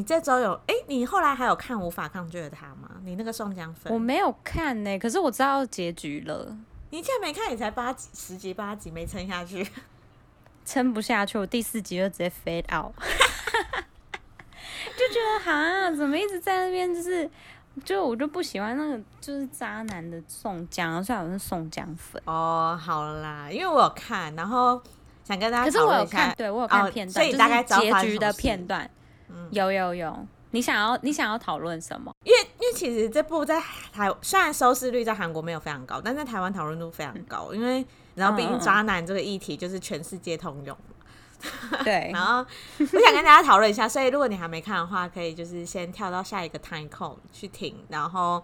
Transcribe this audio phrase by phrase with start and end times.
[0.00, 2.90] 你这周有哎、欸，你后来还有看无法抗拒的他吗？
[3.04, 6.56] 你那个宋江粉我没有看呢、欸，可是我知道结局了。
[6.88, 9.68] 你竟然没看，你才八集十集八集没撑下去，
[10.64, 12.94] 撑不下去，我第四集就直接 fade out，
[14.96, 17.28] 就觉得哈，怎么一直在那边就是。
[17.84, 22.76] 就我就不喜欢那个就是渣男的宋江，虽然我是宋江粉哦。
[22.82, 24.82] 好啦，因为我有看，然后
[25.24, 25.64] 想跟大家。
[25.64, 28.90] 可是我有看，对我有看片段，哦、所以大概结局的片段。
[29.32, 30.26] 嗯，有有有。
[30.52, 32.12] 你想要你想要讨论什么？
[32.24, 33.62] 因为因为其实这部在
[33.92, 40.76] 台虽然收视率在韩国没有非常高，但在台湾讨论度非常高，嗯、因为然后毕竟渣男这个议题就是全世界通用。
[41.84, 42.44] 对， 然后
[42.78, 47.74] 我想跟大家讨论一下，所以如果你还没看的话，可以就是先跳到下一个 time code 去听。
[47.88, 48.42] 然后，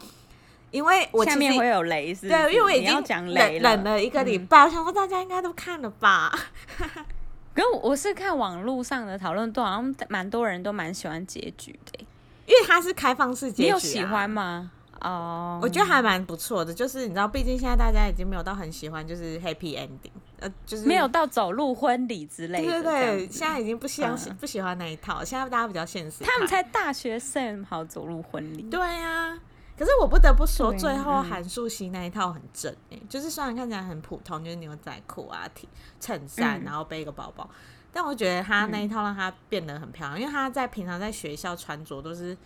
[0.70, 6.32] 因为我下面会有雷是，是，对，因为我已经讲雷了，冷了一个礼拜，嗯、我想说大家应该都看了吧。
[7.56, 11.98] 可是我是看网络上的讨论，都好像蛮多人都蛮喜欢结局的，
[12.46, 13.64] 因为它是开放式结局、啊。
[13.64, 14.70] 你有喜欢吗？
[15.00, 22.72] 哦、oh，我觉得还蛮不错的，就是你知道，毕竟现在大家已经没有到很喜欢，就是 happy ending，呃，就是没有到走入婚礼之类的。
[22.72, 26.24] 对对对，现在已经不喜欢、嗯、不喜欢那一套，现在大家比较现实。
[26.24, 28.62] 他们才大学生，好走入婚礼。
[28.70, 29.38] 对呀、啊，
[29.78, 35.68] 可是我不得不说，最后韩素汐那一套很正诶、欸，就是虽然看起来很普通，就是牛仔裤啊、T
[36.00, 37.56] 衬衫，然后背一个包包、嗯，
[37.92, 42.36] 但我觉得她那一套让她变得很漂亮，嗯、因为她在平常在学校穿着都是。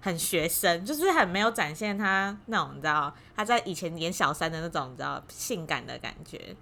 [0.00, 6.54] 很学生，就是很没有展现她那种，你知道，她在以前演小三的那种，你知道，性感的感觉。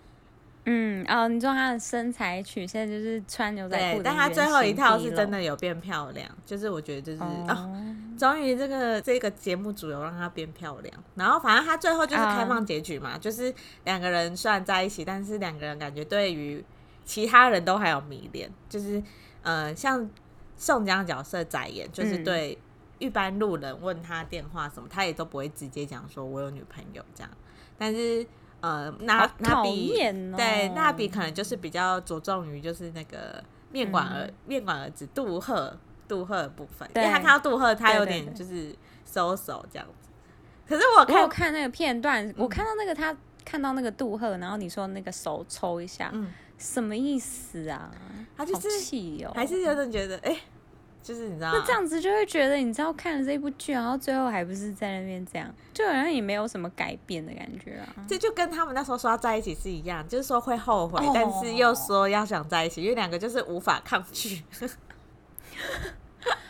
[0.66, 7.70] 嗯，哦，你说他的身材曲线就是穿牛仔裤，对，但他最后一套是真的有变漂亮，就是我觉得就是哦，
[8.18, 10.94] 终于这个这个节目组有让他变漂亮。
[11.14, 16.64] 然后反正他最后就是开放结局嘛，哦、就是两个人虽然在一起，但是两个人感觉对于
[17.04, 19.02] 其他人都还有迷恋，就是
[19.42, 20.10] 呃，像
[20.56, 22.58] 宋江角色在演，就是对。
[22.60, 22.62] 嗯
[22.98, 27.30] 一般路人问他电话什么，他也都不会直接讲说“我有女朋友”这样。
[27.76, 28.26] 但是，
[28.66, 29.92] 呃，那那比
[30.36, 33.40] 对那比可能就是比较着重于就是那个
[33.70, 35.78] 面馆儿、嗯、面馆儿子杜赫
[36.08, 38.74] 杜赫的部分，因为他看到杜赫，他有点就是
[39.04, 40.10] 收手这样子。
[40.68, 47.90] 可是我看我看那个片段，我看到那个他看到那个杜赫，然后你说那个手抽一下，嗯、什么意思啊？
[48.36, 50.32] 他就是气哦，还是有点觉得哎。
[50.32, 50.40] 欸
[51.06, 57.86] 就是你知道，那这样子就会觉得，你知道看了这部剧，然后最后还不是在那边这样，就好像也没有什么改变的感觉啊。
[58.08, 64.42] 这就跟他们那时候说要在一起是一样，就是说会后悔，但是又说要想在一起，因为两个就是无法抗拒。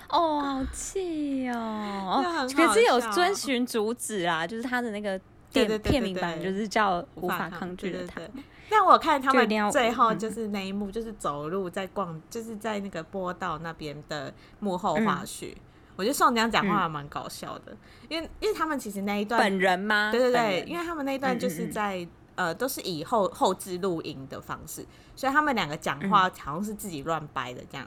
[0.09, 2.25] 哦，好气哦！
[2.25, 5.21] 哦，可是有遵循主旨啊，就是他的那个
[5.53, 8.21] 电片名版就是叫《无法抗拒的他》。
[8.69, 15.53] 但我看他们最后就是那一幕，就是走路在逛，就是在那个波道那边的幕后花絮。
[15.53, 15.61] 嗯、
[15.97, 17.77] 我觉得宋江讲话还蛮搞笑的，
[18.09, 20.11] 因为因为他们其实那一段本人吗？
[20.11, 24.85] 对对对，因为他们那一段就是在嗯嗯呃都是以后后置录音的方式，
[25.15, 27.87] 所以他们两个讲话好像是自己乱掰的这样。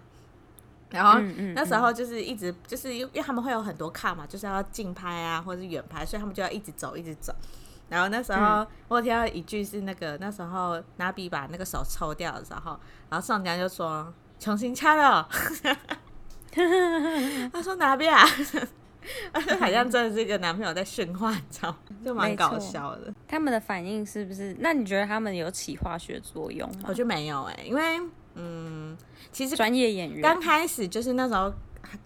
[0.90, 1.20] 然后
[1.54, 7.32] 那时候就是一直就是因为他们会有很多卡嘛，就是要近拍啊或者是远拍，所以他们就要一直走一直走。
[7.90, 12.80] 然后那时候、嗯、我听到一句是那个那时候拿笔把那个手抽掉的时候，
[13.10, 15.28] 然后宋江就说重新掐了，
[17.52, 18.24] 他说拿比啊，
[19.60, 23.14] 好像真的是一个男朋友在训话，你知道，就蛮搞笑的。
[23.28, 24.56] 他们的反应是不是？
[24.60, 26.86] 那你觉得他们有起化学作用吗？
[26.88, 28.00] 我觉得没有哎、欸，因为
[28.36, 28.96] 嗯，
[29.32, 31.52] 其实专业演员刚开始就是那时候。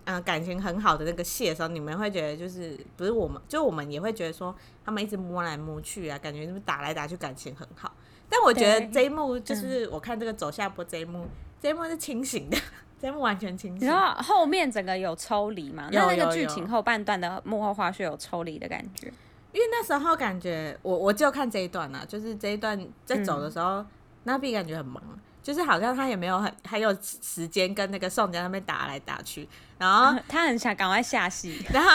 [0.06, 7.92] 嗯、呃，感情很好的那个戏的时候，你们会觉得就是不是我们，就我们也会觉得说他们一直摸来摸去啊，感觉就是打来打去，感情很好。
[8.30, 11.30] 但我觉得这一幕就是我看这个走下坡这一幕，嗯、
[11.62, 12.58] 这一幕是清醒的，
[13.00, 13.86] 这一幕完全清醒。
[13.90, 15.90] 然后后面整个有抽离嘛？
[15.92, 19.08] 那那个剧情后半段的幕后花絮有抽离的感觉，
[19.52, 23.86] 因为那时候感觉我我就看这一段啊，就是这一段在走的时候，
[24.24, 25.04] 那、嗯、比感觉很忙。
[25.44, 29.48] 就是好像他也没有很还有时间跟那个宋江那边打来打去，
[29.78, 31.90] 然后他很想赶快下戏， 然后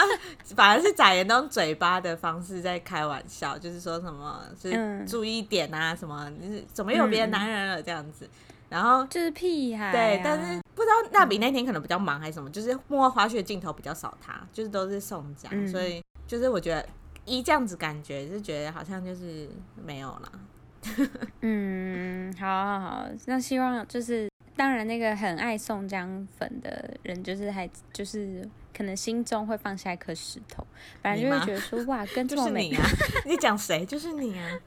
[0.55, 8.29] 反而是载言用嘴巴的方式在开玩笑，就是说什么就是注意点啊，什么就是怎么有别的男人了这样子，
[8.69, 16.87] 然后就是屁孩、啊，对，但是不知道那比那天可能比较忙还是什么，就是幕后花絮镜头比较少他，他就是都是宋江、嗯，所以就是我觉得
[17.25, 19.49] 一这样子感觉是觉得好像就是
[19.83, 20.31] 没有了。
[21.41, 30.65] 嗯，好，好，好，那希望就是，当然那个很爱宋江粉的人，就是还就是可能心中会放下一颗石头，
[31.01, 32.89] 反正就会觉得说哇， 跟这么美就是你啊，
[33.25, 33.85] 你讲谁？
[33.85, 34.59] 就是你啊，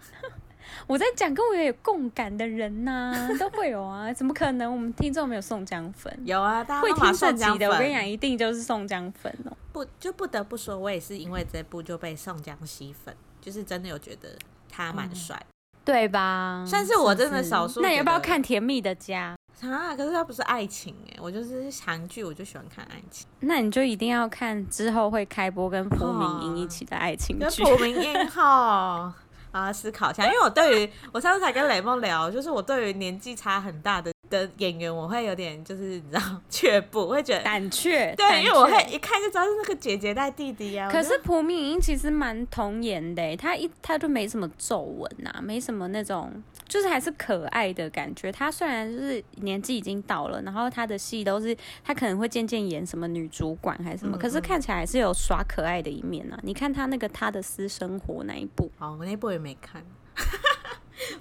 [0.87, 4.71] 我在讲跟我有共感的人呐、啊，都会有啊，怎么可能？
[4.73, 6.15] 我们听众没有宋江粉？
[6.25, 9.57] 有啊，大家会听这集的，我跟你讲，一定就是宋江粉哦。
[9.73, 14.37] 不，就不得不说，我也是因为这部就被宋江吸粉，就是真的有觉得
[14.71, 15.47] 他蛮帅、嗯，
[15.85, 16.65] 对吧？
[16.67, 17.81] 算是我真的少数。
[17.81, 19.37] 那你要不要看《甜蜜的家》
[19.71, 19.95] 啊？
[19.97, 23.27] 可是它不是爱情哎，我就是韩剧，我就喜欢看爱情。
[23.41, 27.63] 那你就一定要看之后会开播跟朴明英一起的爱情剧。
[27.63, 29.15] 朴明英哈。
[29.53, 38.15] 啊，思考一下，因为我对于我上次才跟雷梦聊，就是我对于年纪差很大的的演员，我会有点就是你知道却步，会觉得胆怯。
[38.17, 40.91] 对，因为我会一看就知道是那个姐姐带弟弟啊。
[40.91, 46.43] 可是朴敏英其实蛮童颜的，她一她就没什么皱纹呐，没什么那种。
[46.67, 48.33] 就是还是可爱的感觉。
[48.33, 56.39] 她虽然就是年纪已经到了，然后她的戏都是她可能会渐渐演什么女主管还是什么，嗯嗯，可是看起来还是有耍可爱的一面啊。
[56.43, 59.85] 你看她那个她的私生活那一部，哦，我那部也没看，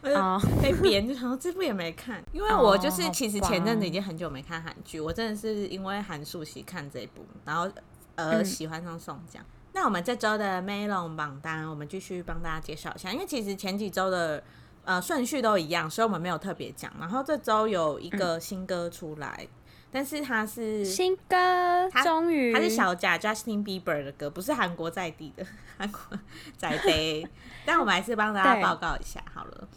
[0.16, 7.70] 哦，被编就想说这部也没看，因为我就是其实前阵子已经很久没看韩剧，我真的是因为韩素汐看这一部，然后
[8.16, 9.42] 而喜欢上宋江。
[9.42, 14.44] 嗯、那我们这周的 Melon 榜单，我们继续帮大家介绍一下，因为其实前几周的。
[14.84, 16.92] 呃，顺序都一样，所以我们没有特别讲。
[17.00, 19.48] 然后这周有一个新歌出来，嗯、
[19.92, 25.46] 但是他是新歌，终于他是小贾 Justin Bieber 的歌，不是韩国在地的
[25.78, 26.18] 韩国
[26.58, 27.28] 在地。
[27.66, 29.68] 但我们还是帮大家报告一下好了。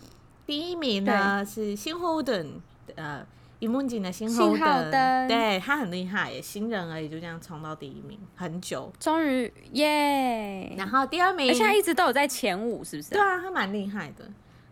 [0.46, 2.60] 第一名呢是新后盾，
[2.94, 3.26] 呃，
[3.58, 10.74] 尹梦景的新后盾，对他很厉害耶，新人而已就这样冲到第一名，很久，终于耶。
[10.76, 13.10] 然后第二名，而且他一直都有在前五，是不是？
[13.10, 14.24] 对啊，他蛮厉害的。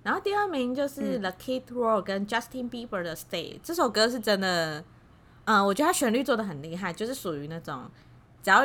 [0.02, 4.82] 然后第二名就是 The Kid Laroi 跟 Justin Bieber 的 Stay，嗯，这首歌是真的，
[5.44, 7.90] 嗯，我觉得它旋律做的很厉害，就是属于那种，
[8.42, 8.64] 只要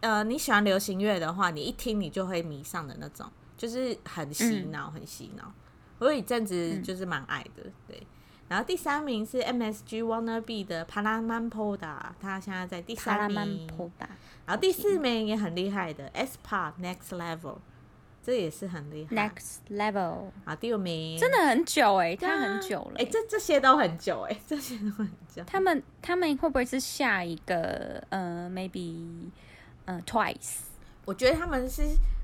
[0.00, 3.26] 呃你喜欢流行乐的话，你一听你就会迷上的那种，
[3.56, 5.52] 就是很洗脑，很洗脑。
[5.98, 8.06] 我有一阵子就是蛮爱的，对。
[8.46, 13.66] 然后第三名是 MSG Wanna Be 的 Palaman Poda，他现在在第三名。
[14.44, 17.56] 然后第四名也很厉害的 aespa Next Level。
[18.24, 19.14] 这也是很厉害。
[19.14, 25.44] Next level 啊，第五名真的很久哎、欸，他很久了哎、欸，这这些都很久哎、欸， 这些都很久。
[25.46, 28.02] 他们他们会不会是下一个？
[28.08, 29.30] 呃，maybe，
[29.84, 30.60] 呃，Twice。
[31.04, 31.82] 我觉得他们是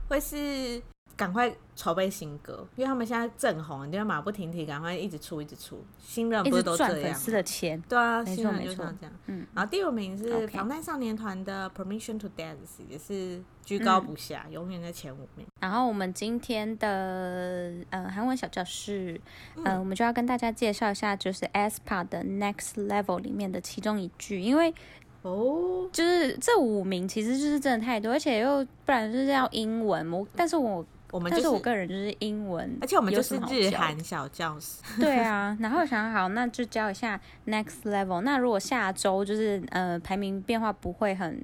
[0.09, 0.81] 会是。
[1.21, 5.79] 赶快筹备新歌，因为他们现在正红，你就要马不停蹄，赶快一直出，一直出。
[5.99, 6.93] 新人不是都这样？
[6.95, 7.79] 赚粉丝的钱。
[7.87, 8.97] 对啊，新人就是这样。
[9.27, 15.47] 嗯，然后第五名是防弹少年团的 Permission to Dance，也是居高不下，嗯、永远在前五名。
[15.61, 19.21] 然后我们今天的呃韩文小教室，
[19.63, 24.73] 呃，我们就要跟大家介绍一下，就是 aespa 的 Next Level 里面的其中一句，因为
[25.21, 30.83] 哦，就是这五名其实就是真的太多，而且又不然就是要英文，我但是我。
[31.13, 34.83] 我们就是，但是我个人就是英文，而且我们就是日韩小教室。
[34.99, 38.21] 对啊， 然后想好，那就教一下 Next Level。
[38.21, 41.43] 那如果下周就是呃排名变化不会很，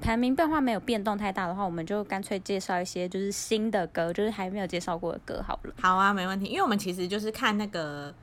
[0.00, 5.74] 排名变化没有变动太大的话，我们就干脆介绍一些就是新的歌，就是还没有介绍过的歌好了。
[5.80, 8.14] 好啊，没问题，因为我们其实就是看那个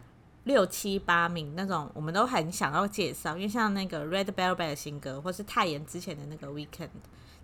[0.45, 6.89] 六七八名那种，我们都很想要介绍，因为像那个 Red Velvet 的新歌，或是泰妍之前的那个 Weekend。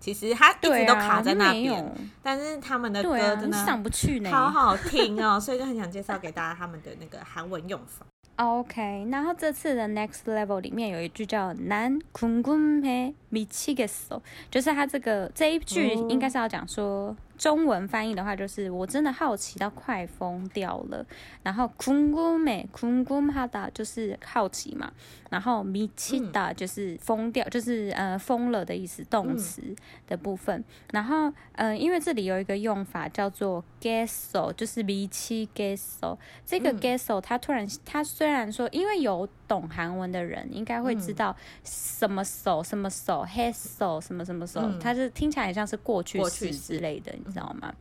[0.06, 1.92] 其实他一直都卡在那边，啊、
[2.22, 8.04] 但是他们的歌真的上不去呢，好好听哦，所 以就很想介绍给大家他们的那个韩文用法。
[8.36, 17.14] OK，然后这次的 Next Level 里面有一句叫“난궁금해미치겠어”，就是他这个这一句应该是要讲说。
[17.37, 21.05] 中文翻译的话，就是我真的好奇到快疯掉了。
[21.43, 24.91] 然后，kungu me kungu hada 就是好奇嘛。
[25.29, 29.61] 然后，michi da 就是疯掉，就是呃疯了的意思，动词
[30.07, 30.63] 的部分。
[30.91, 36.17] 然后，呃，因为这里有一个用法叫做 gesso，就是 michi gesso。
[36.45, 47.13] 这个 gesso，他突然，他虽然说，因为有懂韩文的人应该会知道什么手什么手 h e s o 什么什么手，他它是听起来像是过去式之类的。
[47.27, 47.71] 你知道吗？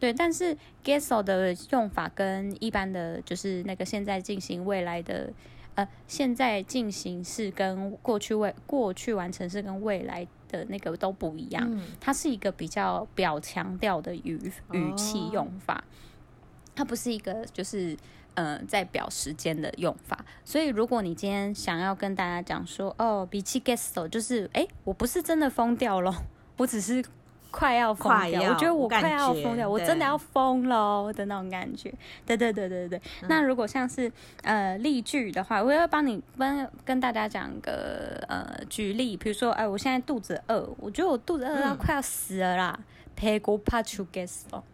[0.00, 5.32] 对，但是 gesso 的用法跟一般的就是那个现在进行未来的，
[5.76, 11.64] 呃，现在进行式跟过去未过去完成式跟未来的那个都不一样。
[11.70, 15.82] 嗯、它是一个比较表强调的语语气用法，
[16.74, 17.96] 它不是一个就是
[18.34, 20.22] 呃在表时间的用法。
[20.44, 26.12] 所以如果你今天想要跟大家讲说，哦，比起 gesso 就是，哎，我不是真的疯掉了，
[26.58, 27.02] 我只是。
[27.54, 31.92] 快要疯掉我觉得我快要疯掉我真的要疯了的那种感觉。
[32.26, 33.00] 对对对对对。
[33.28, 34.10] 那如果像是
[34.42, 42.80] 呃例句的话我要帮你帮跟大家讲个呃举例比如说哎我现在肚子饿我觉得我肚子饿到快要死了啦
[43.14, 44.64] 拍 guess 哦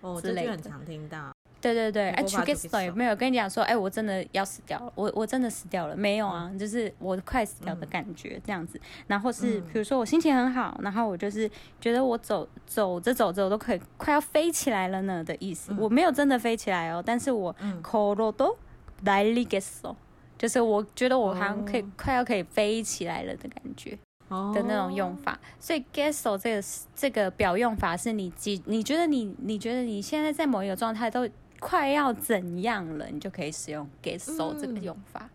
[0.00, 1.33] 哦这句很常听到。
[1.64, 8.78] 对对对，哎，to gis 也没有跟你讲说，哎，我真的要死掉了，我我真的死掉了，没有啊，就是我快死掉的感觉这样子。
[9.06, 15.74] 然后是比如说我心情很好，然后我就是觉得我走走着走着，我都可以快要飞起来了呢的意思。
[15.78, 18.54] 我没有真的飞起来哦，但是我 corodo
[19.02, 19.96] dal g e so，
[20.36, 25.40] 就是我觉得我好像可以快要可以飞起来了的感觉的那种用法。
[25.58, 26.62] 所以 get so 这个
[26.94, 28.62] 这个表用法是你几？
[28.66, 31.26] 你觉得你你觉得你现在在某一个状态都。
[31.66, 35.20] 快要怎样了，你就可以使用 get so 这个用法。
[35.22, 35.30] 嗯、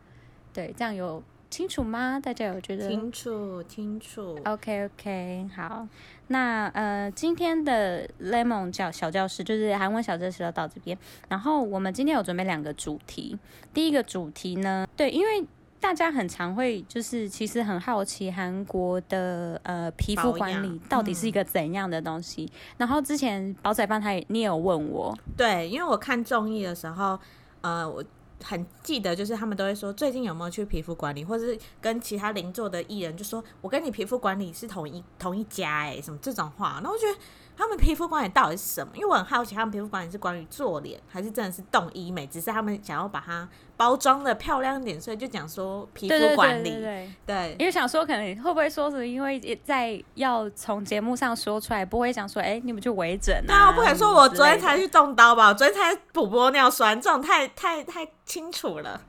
[0.54, 2.20] 对，这样有清楚吗？
[2.20, 5.88] 大家有觉得清楚清楚？OK OK，好，
[6.28, 10.96] 那呃今天的 Lemon 教小教室就是韩文小教室到这边，
[11.30, 13.36] 然后我们今天有准备两个主题，
[13.74, 15.44] 第一个主题呢，对，因为。
[15.80, 22.44] 大家很常会就是其实很好奇韩国的呃皮肤管理到底是一个怎样的东西。
[22.44, 27.18] 嗯、然后之前宝仔饭他也你也有问我，对，因为我看综艺的时候，
[27.62, 28.04] 呃，我
[28.44, 37.18] 很记得就是他们都会说最近有没有去皮肤管理，或者是跟其他邻座的艺人就说我跟你皮肤管理是同一同一家哎、欸，什么这种话，那我觉得。
[37.60, 38.94] 他们皮肤管理到底是什么？
[38.96, 42.26] 因为我很好奇，他们皮肤管理是关于做脸，还是真的是动医美？
[42.26, 46.70] 只是他们想要把它包装的漂亮一点，所以就讲说皮肤管理。
[46.70, 53.44] 对，对，因为想说，可能会不会说是因为在要从节目上说出来，不会想说，哎、欸，你们去微整啊？
[53.46, 55.50] 那我不敢说，我昨天才去动刀吧？
[55.50, 59.02] 我昨天才补玻尿酸，这种太太太清楚了。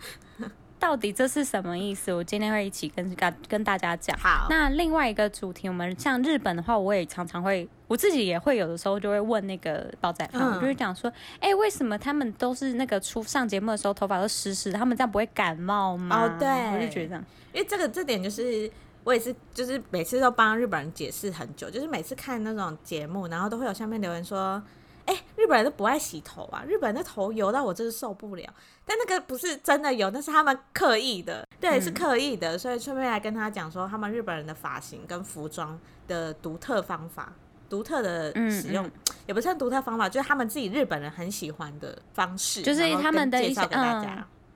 [0.81, 2.13] 到底这是什么意思？
[2.13, 3.17] 我今天会一起跟
[3.47, 4.19] 跟大家讲。
[4.19, 16.23] 好，那另外一个主题，我们像日本的话，我也常常会，我自己也会有的时候就会问那个煲仔饭，嗯、我就会讲说，哎、欸，为什么他们都是那个出上节目的时候头发都湿湿的，他们这样不会感冒吗？
[16.23, 18.71] 哦，对，我就觉得这样，因为这个这点就是
[19.03, 24.63] 我也是，就是每次都帮日本人解释很久，就是每次看那种节目，然后都会有下面留言说。
[25.07, 26.63] 哎、欸，日本人都不爱洗头啊！
[26.69, 28.45] 日本人的头油到我真是受不了。
[28.85, 32.57] 但那个不是真的油，那是他们刻意的，对，嗯、是刻意的。
[32.57, 37.33] 所以顺便来跟他讲说，他们日本人的发型跟服装的独特方法，
[37.71, 43.67] 独特的使用，嗯嗯、也不算独特方法，就是他们自己日本人很喜欢的方式，就是他们的一些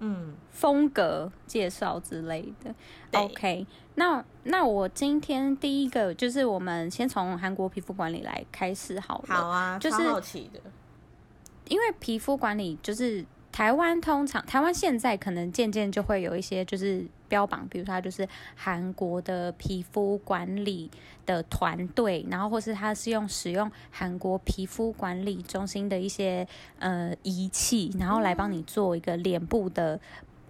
[0.00, 2.75] 嗯，风格介绍之类的。
[3.18, 9.35] OK，那那我今天第一个就是我们先从韩国皮肤管理来开始好了。
[9.35, 10.61] 好啊，就是好奇的，
[11.68, 13.25] 因为皮肤管理就是。
[13.54, 20.90] 台湾通常，台湾现在可能渐渐就会有一些就是标榜，比如说它就是韩国的皮肤管理
[21.25, 26.44] 的团队，然后或是它是用使用韩国皮肤管理中心的一些
[26.80, 30.00] 呃仪器，然后来帮你做一个脸部的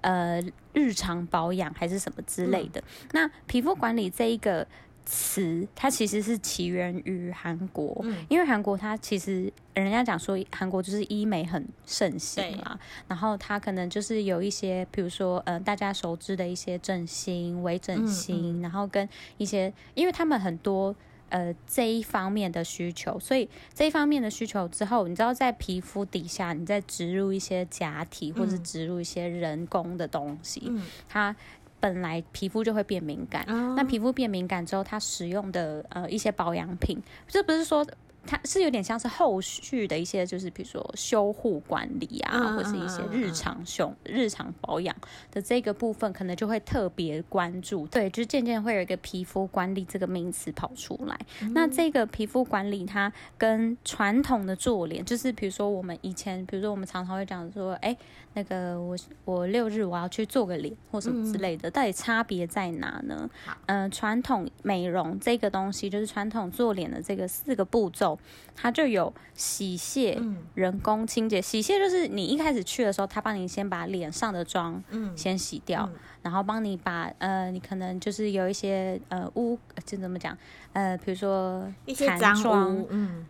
[0.00, 0.42] 呃
[0.72, 2.80] 日常保养还是什么之类的。
[2.80, 4.66] 嗯、那皮肤管理这一个。
[5.06, 20.94] 词它其实是起源于韩国，嗯、因为韩国它其实人家讲说韩国就是医美很盛行嘛，然后它可能就是有一些，比如说呃大家熟知的一些整形、微整形，嗯嗯、然后跟一些，因为他们很多
[21.28, 31.36] 呃这一方面的需求，所以这一方面的需求之后，你知道在皮肤底下你再植入一些假体，或者植入一些人工的东西，嗯、它。
[31.84, 33.86] 本来皮肤就会变敏感，那、oh.
[33.86, 36.98] 皮肤变敏感之后，它使用的呃一些保养品，
[37.28, 37.86] 这不是说。
[38.26, 44.96] 它是有点像是后续的一些，就是比如说修护管理啊，嗯、或者是一些日常修、嗯、日常保养
[45.30, 47.86] 的这个部分，可能就会特别关注。
[47.88, 51.20] 对，就渐渐会有一个皮肤管理这个名词跑出来。
[51.42, 57.98] 嗯、那这个皮肤管理，它跟传统的做脸，就是比如说我们以前，比如说我们常常会讲说，哎、欸，
[58.34, 63.28] 那个我我六日我要去做个脸或什么之类的，嗯、到底差别在哪呢？
[63.66, 68.18] 嗯好，传、呃、统美容这个东西，就是传统做脸的这个四个步骤。
[68.56, 70.20] 它就有洗卸、
[70.54, 71.42] 人工清洁。
[71.42, 74.80] 洗卸就是你一开始去的时候，他帮你先把脸上的妆
[75.16, 75.88] 先洗掉，
[76.22, 80.38] 然后帮你把呃，你可能就是有一些呃污，就怎么讲
[80.72, 83.26] 呃，比如说一些脏污，嗯，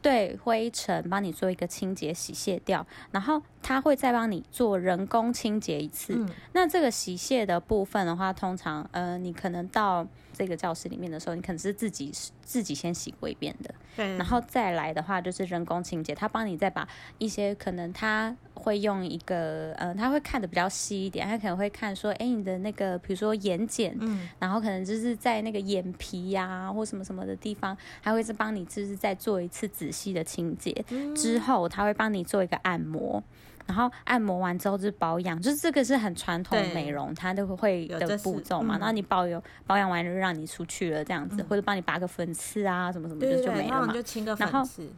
[0.00, 6.26] 对，灰尘帮你做一个清洁洗卸掉，然后他会再帮你做人工清洁一次。
[6.54, 10.06] 那这个洗卸的部分的话，通常呃，你可能到。
[10.30, 12.12] 这个教室里面的时候，你可能是自己
[12.44, 16.86] 自己先洗过一遍的，对，然后再来的话就是人工清洁，他帮你再把
[17.18, 33.20] 一些可能他会用一个呃，他会看的比较细一点，他可能会看说，哎，你的那个比如说眼睑，嗯，然后可能就是在那个眼皮呀、啊、或什么什么的地方，还会是帮你就是再做一次仔细的清洁，嗯、之后他会帮你做一个按摩。
[33.68, 38.76] 然后按摩完之后就是保养，就是这个是很传统美容，它都会的步骤嘛。
[38.76, 43.78] 嗯、然后你保有保养完就让你出去了这样子，嗯、或者帮你拔个粉刺啊什么什么就就没了嘛。
[43.78, 44.88] 然后就清个粉刺。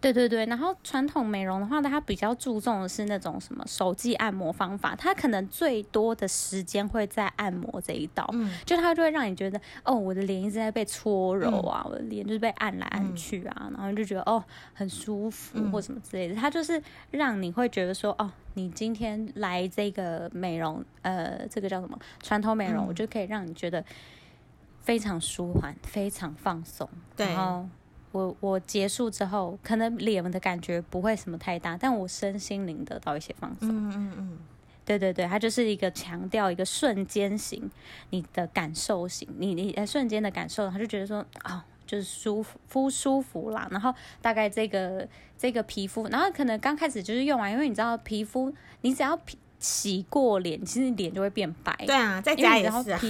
[0.00, 23.84] 对对对，然后传统美容的话，它比较注重的是那种什么手技按摩方法，它可能最多的时间会在按摩这一道，嗯，就它就会让你觉得，哦，我的脸一直在被搓揉啊，嗯、我的脸就是被按来按去啊，嗯、然后就觉得哦很舒服或什么之类的，它就是让你会觉得说，哦，你今天来这个美容，呃，这个叫什么传统美容，嗯、我就可以让你觉得
[24.80, 27.68] 非常舒缓，非常放松，对，然后。
[28.12, 33.68] 我我结束之后，可能脸的感觉不会什么太大，但我身心灵得到一些放松。
[33.68, 34.38] 嗯嗯嗯，
[34.84, 37.70] 对对对，它就是一个强调一个瞬间型，
[38.10, 43.68] 你的感受型，你你呃瞬间的感受，他就觉得说哦，就是舒服，敷舒服啦。
[43.70, 51.74] 然后大概这个这个皮肤，然后可能刚开始就是用完，因为你知道皮肤，你只要皮洗过脸，其实脸就会变白。
[51.86, 53.00] 对啊，在家也是啊。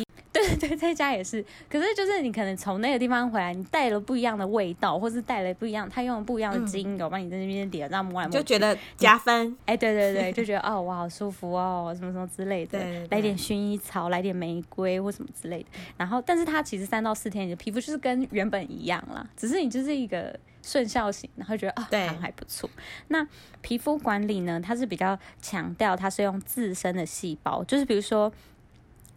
[0.56, 1.44] 对对，在家也是。
[1.68, 9.56] 可是就是你可能从那个地方回来，你带了不一样的味道，或是带了不一样，他用了不一样的精油，帮、嗯、你在那边点，这样摸来摸去，就觉得加分。
[9.66, 12.78] 哎，对对对， 就觉得哦，我好舒服哦，什么什么之类的。
[12.78, 15.68] 对，对，对，来点薰衣草，来点玫瑰或什么之类的。
[15.96, 22.68] 然后，但是它其实三到四天，你的皮肤就是跟原本一样啦，只是你就是一个顺效型，然后觉得啊，对、哦，还不错。
[23.08, 23.26] 那
[23.60, 28.32] 皮肤管理呢，它是比较强调它是用自身的细胞，就是比如说。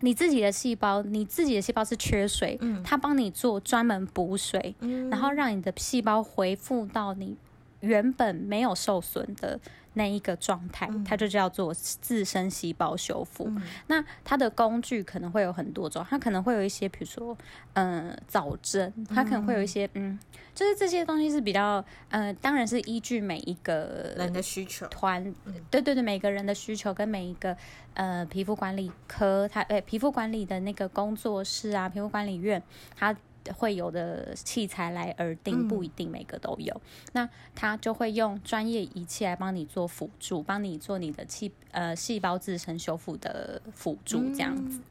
[0.01, 7.36] 你自己的细胞，你自己的细胞是缺水，嗯，它帮你做专门补水，嗯，然后让你的细胞恢复到你
[7.81, 9.59] 原本没有受损的
[9.93, 13.61] 那一个状态，嗯，它就叫做自身细胞修复，嗯。
[13.88, 17.38] 那它的工具可能会有很多种，它可能会有一些，比如说，
[17.73, 20.17] 嗯，呃，早针，它可能会有一些，嗯。
[20.53, 25.23] 就是这些东西是比较，呃，当然是依据每一个人的需求，团，
[25.71, 27.55] 对对对，每个人的需求跟每一个
[27.93, 32.61] 呃皮肤管理科，它诶皮肤管理的那个工作室啊，皮肤管理院，
[32.95, 33.15] 它
[33.55, 36.74] 会有的器材来而定，不一定每个都有。
[36.74, 36.81] 嗯、
[37.13, 44.77] 那他就会用专业仪器来帮你做辅助，帮你做你的细呃细胞自身修复的辅助这样子。
[44.77, 44.84] 嗯、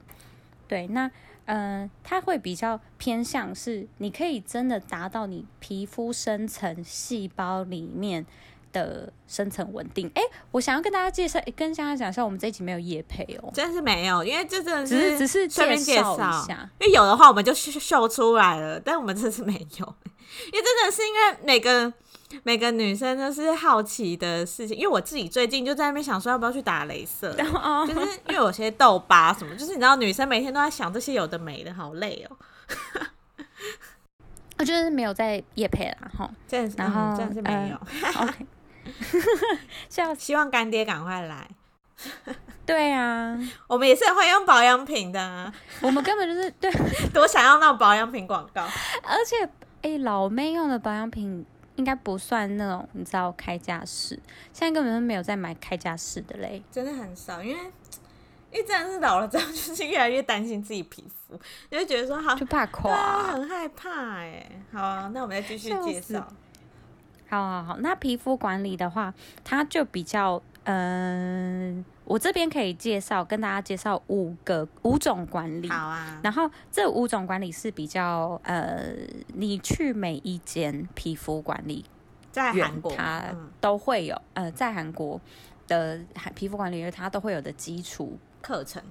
[0.66, 1.10] 对，那。
[1.46, 8.24] 嗯、呃，它会比较偏向是，你可以真的达到你皮肤深层细胞里面
[8.72, 10.10] 的深层稳定。
[10.14, 19.58] 哎，我想要跟大家介绍，跟大家讲一下，我们这一集没有夜配哦，真的是没有，因为这真的是只是只是介绍一下，因为有的话我们就秀出来了，但我们这是没有，
[20.52, 21.92] 因为真的是因为每个。
[22.44, 32.36] 每个女生都是好奇的事情，因为我自己最近就在那边想说要不要去打镭射， 就是因为有些痘疤什么，就是你知道女生每天都在想这些有的没的，好累哦。
[34.58, 36.30] 我觉得没有在夜配了哈，
[36.76, 37.76] 然后真的是没有。
[38.00, 38.46] 呃、OK，
[40.18, 41.48] 希望干爹赶快来。
[42.64, 46.70] 对啊，我们也是会用保养品的、啊，我们根本就是对。
[47.12, 48.62] 多想要那种保养品广告，
[49.02, 49.44] 而且
[49.82, 51.44] 哎、欸，老妹用的保养品。
[51.76, 54.14] 应该不算那种，你知道开架式，
[54.52, 57.62] 现在根本就没有在买开架式的嘞，真的很少，因为
[58.52, 64.44] 因为真的是老了之后，就是越来越担心自己皮肤，就会觉得说好就怕垮，很害怕哎。
[64.70, 66.28] 好啊，那我们再继续介绍。
[67.30, 71.78] 好好好，那皮肤管理的话，它就比较嗯。
[71.78, 75.68] 呃我这边可以介绍，跟大家介绍五个五种管理。
[75.68, 76.18] 好啊。
[76.24, 78.82] 然后这五种管理是比较呃，
[79.34, 81.84] 你去每一间皮肤管理
[82.32, 83.26] 在韩国，它
[83.60, 85.20] 都会有、嗯、呃，在韩国
[85.68, 86.00] 的
[86.34, 88.82] 皮肤管理院，它都会有的基础课程，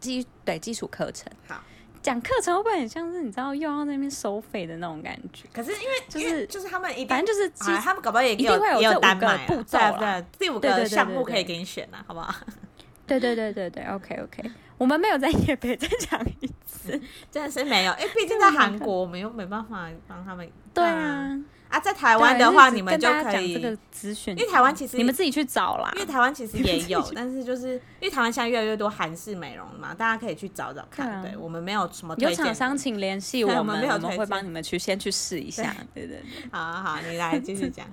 [0.00, 1.32] 基对基础课程。
[1.46, 1.62] 好。
[2.04, 5.48] 讲课程会不会很像是你知道又要那边收费的那种感觉？
[5.54, 7.48] 可是因为就是就是他们一定反正就是
[7.80, 12.34] 他们搞不好也一定会有这五个步骤，对第五个项目可以给你选啊，好不好？
[13.06, 17.00] 对对对对对，OK OK，我们没有在夜北，再讲一次，
[17.32, 20.46] 真的是没有，哎，毕竟在韩国，我们又没办法帮他们。
[20.74, 21.40] 对啊。
[21.74, 25.90] 啊，在台湾的话，你们就可以这个资讯，因为台湾其实你们自己去找啦。
[25.96, 31.20] 因为台湾其实 也有，但是 就是因为台湾现在越来越多韩式美容嘛，大家可以去找找看。
[31.20, 32.14] 对，我们没有什么。
[32.18, 35.74] 有厂商请联系 我们，我们会帮你们去先去试一下。
[35.92, 37.84] 对对对，好好，你来继续讲。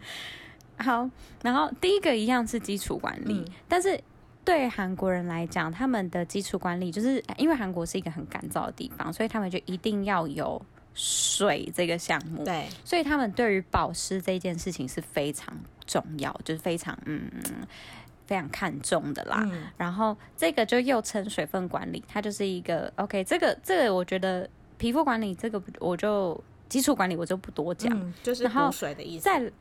[0.77, 1.09] 好，
[1.41, 3.99] 然后第一个一样是基础管理，但是
[4.45, 10.61] 对韩国人来讲，他们的基础管理就是因为韩国是一个很干燥的地方，所以他们就一定要有。
[10.93, 17.32] 水这个项目，对，所以他们对于保湿这件事情是非常重要，就是非常嗯
[18.27, 19.41] 非常看重的啦。
[19.49, 23.23] 嗯、然后这个就又称水分管理，它就是一个 OK。
[23.23, 29.51] 这个这个我觉得皮肤管理这个我就基础管理我就不多讲，嗯、就是补水的意思，再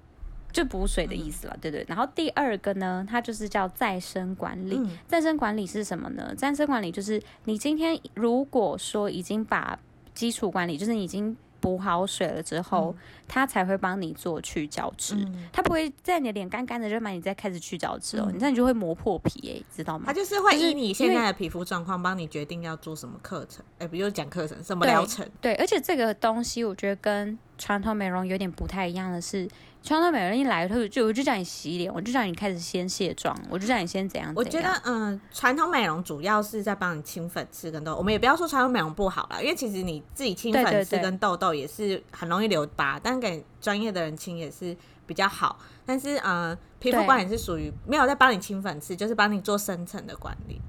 [0.53, 1.85] 就补水的意思了，嗯、对对。
[1.88, 4.77] 然后第二个呢，它就是叫再生管理。
[4.77, 6.35] 嗯、再生管理是什么呢？
[6.37, 9.79] 再生管理就是你今天如果说已经把
[10.20, 15.14] 基础管理就是你已经补好水了之后，嗯、它才会帮你做去角质。
[15.14, 20.04] 嗯、它不会在你的脸干干的就把你再开始去角质哦，嗯、你这样你就会磨破皮诶、欸，知道吗？
[20.06, 25.26] 它就是会依你现在的皮肤状况帮你决定要做什么课程，哎，比如讲课程什么疗程。
[25.40, 29.46] 对，而且这个东西我觉得跟传统美容有点不太一样的是。
[29.83, 34.35] 传统美容一来，他就我就叫你洗脸，我就叫你开始先卸妆，我就叫你先怎样怎样。
[34.37, 45.59] 我觉得，嗯，传统美容主要是在帮你清粉刺跟痘，我们也不要说传统美容不好啦，因为其实你自己清粉刺跟痘痘也是很容易留疤，但给专业的人清也是比较好。
[45.87, 50.61] 但是，嗯，皮肤管理是属于没有在帮你清粉刺，就是帮你做深层的管理。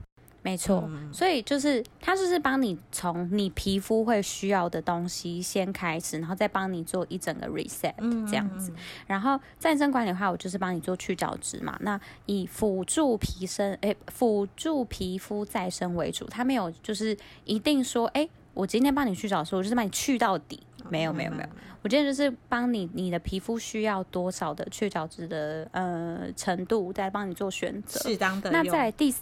[0.44, 7.94] 没错，嗯、所以就是它就是帮你从你皮肤会需要的东西先开始，然后再帮你做一整个 reset
[8.28, 8.72] 这样子。
[8.72, 11.78] 嗯嗯嗯，然后再生管理的话，我就是帮你做去角质嘛。
[11.82, 20.60] 那以辅助皮生诶，辅助皮肤再生为主，它没有就是一定说，哎，我今天帮你去角质，我就是帮你去到底。
[20.90, 21.50] 没有没有没有，
[21.84, 28.50] 我今天就是帮你你的皮肤需要多少的去角质的呃程度，再帮你做选择，适当的。
[28.50, 29.14] 那在第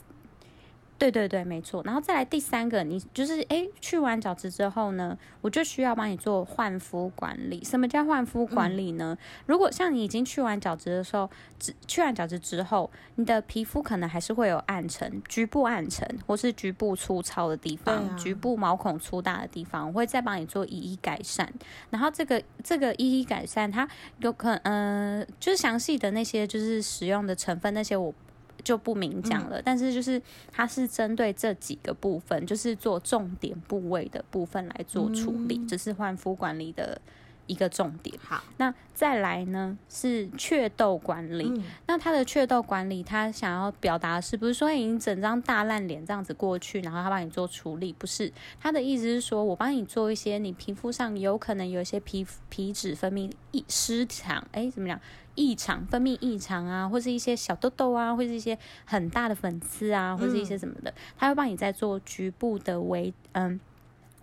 [1.00, 1.82] 对对对，没错。
[1.86, 7.64] 然后再来第三个，你就是哎，去完角质之后呢，我就需要帮你做焕肤管理。
[7.64, 9.18] 什么叫焕肤管理呢？
[9.18, 11.30] 嗯、如果像你已经去完角质的时候，
[11.88, 21.50] 去完角质之后，你的皮肤可能还是会有暗沉、局部暗沉，或是局部粗糙的地方，啊、局部毛孔粗大的地方，我会再帮你做一一改善。
[21.90, 23.88] 然后这个这个一一改善，它
[24.20, 28.14] 有可能，呃，就是详细的那些就是使用的成分那些我。
[28.64, 37.00] 就不明讲了，嗯、但是就是它是针对这几个部分，就是做重点部位的部分来做处理，这、嗯、是换肤管理的
[37.50, 38.18] 一个重点。
[38.24, 41.50] 好，那再来呢是雀痘管理。
[41.50, 47.92] 嗯、那它的雀痘管理，它想要表达的是不是说已经整张大烂脸这样子过去，然后他帮你做处理？
[47.92, 55.00] 不是，他的意思是说我帮你做一些你皮肤上有可能有一些皮皮脂分泌异失常，哎，怎么讲？
[55.36, 63.58] 异常分泌异常啊，或是一些小痘痘啊，或是一些很大的粉刺啊，或是一些什么的，他、嗯、会帮你再做局部的维嗯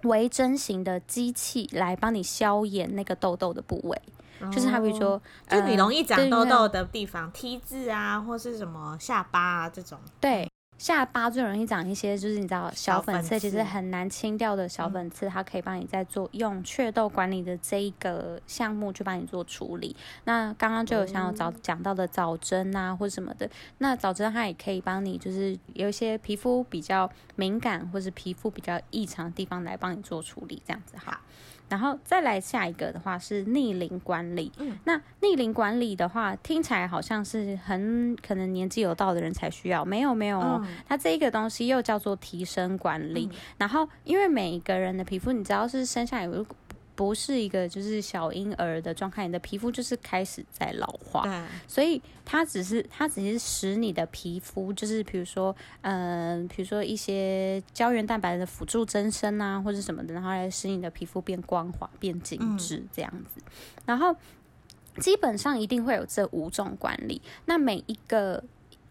[0.03, 4.01] 微针型的机器来帮你消炎那个痘痘的部位，
[4.41, 10.49] 哦、就是它比如说，就你容易长痘痘的地方，T 字啊，或是什么下巴啊这种，对。
[10.79, 19.97] 下巴最容易长一些，就是你知道小粉刺，其实很难清掉的小粉刺，它可以帮你再做用雀痘管理的这一个项目去帮你做处理。
[20.25, 31.21] 那刚刚就有想要早讲到的早针啊，或什么的，那早针它也可以帮你，就是有一些皮肤比较敏感或是皮肤比较异常的地方来帮你做处理，这样子哈。
[31.69, 34.53] 然后再来下一个的话是逆龄管理。
[34.59, 39.85] 嗯，那逆龄管理的话，听起来好像是很可能年纪有到的人才需要。
[39.85, 43.29] 没有没有哦，嗯、它这一个东西又叫做提升管理。
[43.33, 46.47] 嗯、然后因为每一个人的皮肤，你知道是生下来有。
[46.97, 63.43] 不是一个就是小婴儿的状态，你的皮肤就是开始在老化，所以它只是它只是使你的皮肤就是比如说嗯、呃，比如说一些胶原蛋白的辅助增生啊，或者什么的，然后来使你的皮肤变光滑、变紧致这样子。
[63.45, 63.53] 嗯、
[63.85, 64.17] 然后
[64.99, 68.43] 基本上一定会有这五种管理，那每一个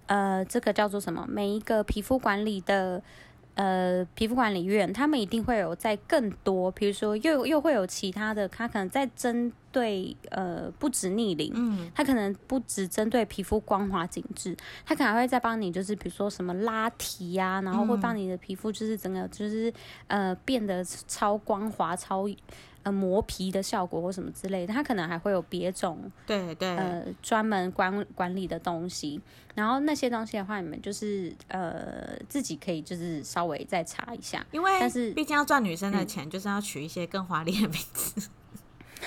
[0.06, 1.26] 呃，这个叫做什么？
[1.28, 3.02] 每一个皮肤管理的。
[3.56, 19.74] 呃，皮肤管理院他们一定会有在更多，比如说又又会有其他的，他可能在针对呃不止逆龄，嗯，他可能不止针对皮肤光滑紧致，他可能会再帮你，就是比如说什么拉提呀、啊，然后会帮你的皮肤就是整个就是
[20.08, 22.28] 呃变得超光滑、超。
[22.86, 29.20] 呃，磨皮的效果或什么之类的，它可能还会有别种对对呃专门管管理的东西。
[29.56, 38.30] 然后那些东西的话，你们就是呃自己可以就是稍微再查一下，因为但是毕竟要赚女生的钱，就是要取一些更华丽的名字。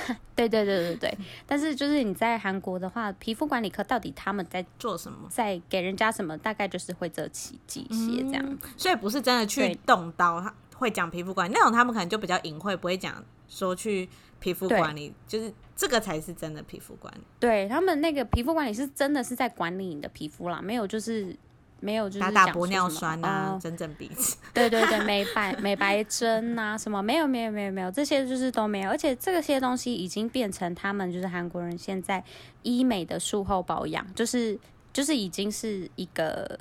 [0.08, 13.22] 嗯、对对对对对，但是就是你在韩国的话，皮肤管理科到底他们在做什么，在给人家什么，大概就是会这几几些这样、嗯，所以不是真的去动刀，他会讲皮肤管理那种，他们可能就比较隐晦，不会讲。
[13.50, 14.06] 说去
[14.40, 17.20] 皮肤管理，就是这个才是真的皮肤管理。
[17.40, 21.34] 对，他们那个皮肤管理是真的是在管理你的皮肤啦，没有就是
[21.80, 24.36] 没有就是打打玻尿酸啊，整整鼻子。
[24.52, 32.22] 对对对，美白美白针啊什么没有没有没有没有这些就是都没有，而且这些东西已经变成他们就是韩国人现在
[32.62, 34.60] 医美的术后保养，就是
[34.92, 36.60] 就是已经是一个。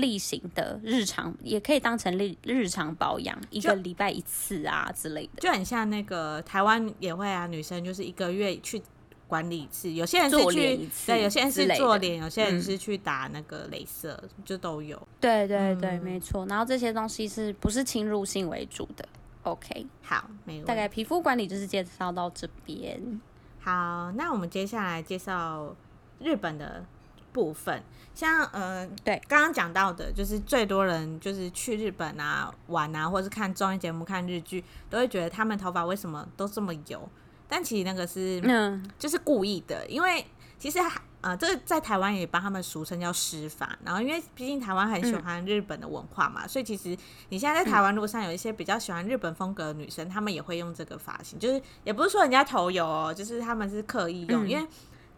[0.00, 8.82] 例行的日常也可以当成日日常保养，一个礼拜一次啊之类的，就很像那个台湾也会啊，女生就是一个月去
[9.28, 15.00] 管理一次，有些人是去对，有些人是做脸，有些人是去打那个镭射，嗯、就都有。
[15.20, 16.44] 对对对，嗯、没错。
[16.46, 19.08] 然后这些东西是不是侵入性为主的
[19.44, 20.66] ？OK，好，没问题。
[20.66, 23.20] 大概皮肤管理就是介绍到这边。
[23.60, 25.76] 好，那我们接下来介绍
[26.18, 26.84] 日本的
[27.32, 27.82] 部分。
[28.12, 37.08] 像呃，对，刚刚讲到的，就是最多人就是去日本啊玩啊，或是看综艺节目、看日剧，都会觉得他们头发为什么都这么油？
[37.48, 40.24] 但其实那个是，嗯，就是故意的，因为
[40.58, 40.78] 其实
[41.20, 43.78] 呃，这个在台湾也帮他们俗称叫湿发。
[43.84, 46.96] 然后，因为毕竟台湾很喜欢日本的文化嘛，嗯、所以其实
[47.28, 54.66] 你现在在台湾路上有一些比较喜欢日本风格的女生，她们也会用这个发型，就是也不是说人家头油哦，就是他们是刻意用，嗯、因为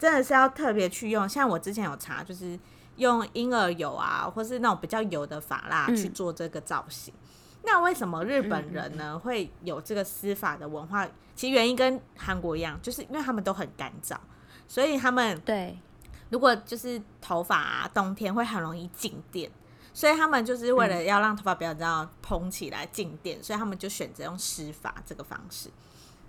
[0.03, 1.29] 真的是要特别去用。
[1.29, 2.59] 像我之前有查，就是。
[2.97, 7.12] 用婴儿油啊，或是那种比较油的发蜡去做这个造型。
[7.15, 11.09] 嗯、那为什么日本人呢会有这个湿法的文化？
[11.35, 14.15] 其实原因跟韩国一样，就是因为他们都很干燥，
[14.69, 15.79] 所以他们对
[16.29, 19.51] 如果就是头发啊，冬天会很容易静电，
[19.95, 25.71] 所以他们就是为了要让头发不要这样蓬起来静电，所以他们就选择用湿发这个方式。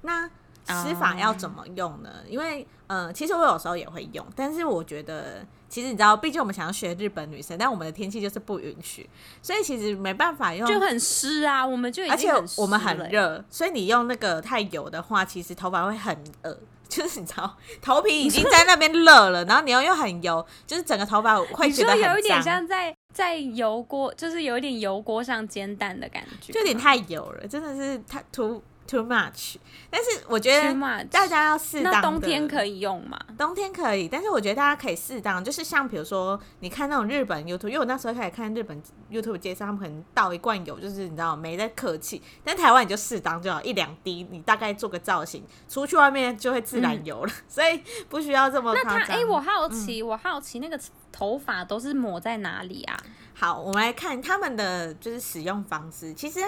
[0.01, 0.29] 那
[0.67, 2.09] 湿法要怎么用呢？
[2.27, 5.45] 因为嗯、呃，其实我有时候也会用，但是我觉得。
[5.69, 9.09] 其实你知道，毕竟我们想要学日本女生，但我们的天气就是不允许，
[9.41, 11.65] 所以其实没办法用，就很湿啊。
[11.65, 16.55] 我们就而且我们很热，所以你用那个太油的话，其实头发会很呃，
[16.87, 28.61] 就是你知道，头皮已经在那边热了，然后你又又很油，就是整个头发会觉得很，有一点像在在油锅，就是有一点油锅上煎蛋的感觉，就有点太油了，真的是太突。
[28.93, 29.55] Too much，
[29.89, 30.71] 但是我觉得
[31.05, 31.93] 大家要适当。
[31.93, 33.19] 那冬天可以用吗？
[33.35, 38.79] 冬天可以，但是我觉得大家可以适当，就是像比如说，你看那种日本 YouTube，因为我那时候开始看日本
[39.09, 42.21] YouTube 介绍，他们可能倒一罐油，就是你知道没在客气。
[42.43, 48.99] 但台湾你就适当就好，一两滴，你大概做个造型，出去外面就会自然油了，嗯、所以不需要这么夸张。
[48.99, 50.79] 那他哎、欸，我好奇，嗯、我好奇那个
[51.11, 52.95] 头发都是抹在哪里啊？
[53.33, 56.41] 好，我们来看他们的就是使用方式，其实。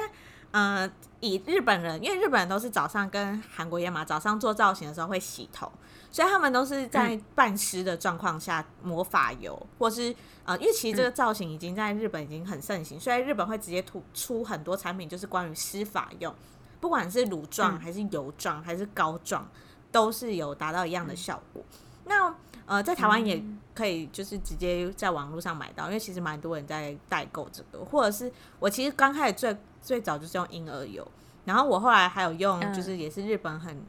[0.58, 0.90] 嗯，
[1.26, 5.72] 以日本人，因为日本人都是早上跟韩国一样嘛，早上做造型的时候会洗头，
[6.12, 16.34] 所以他们都是在半湿的状况下抹发油，嗯、或是呃，因为其实这个造型已经在日本已经很盛行，所以日本会直接突出很多产品，就是关于湿发用，
[16.80, 19.48] 不管是乳状还是油状还是膏状，
[19.92, 21.64] 都是有达到一样的效果。
[21.72, 22.36] 嗯、那
[22.68, 23.44] 呃，在台湾也
[23.76, 31.08] 可以，就是直接在网络上买到，因为其实蛮多人在代购这个，或者是我其实刚开始最最早就是用婴儿油，
[31.46, 33.84] 然后我后来还有用，就是也是日本很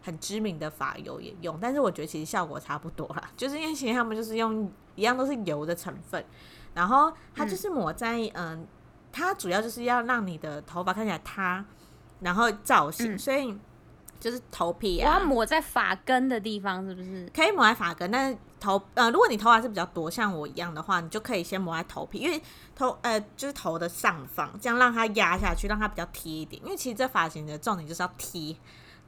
[0.00, 6.24] 很知名的发油也用，但是我觉得其实效果差不多啦， 就是因为其实他们就是用一样都是油的成分，
[6.74, 8.58] 然后它就是抹在嗯、呃，
[9.10, 11.64] 它主要就是要让你的头发看起来塌，
[12.20, 13.58] 然后造型，所以。
[14.20, 17.28] 就是头皮啊，我要抹在发根的地方，是不是？
[17.34, 22.40] 可以抹在发根，但是头呃，如果你头发是比较多，像我一样的话，你就可以先抹在头皮，因为
[22.76, 26.62] 头呃就是头的上方，这样让它压下去，让它比较贴一点。
[26.62, 28.54] 因为其实这发型的重点就是要贴。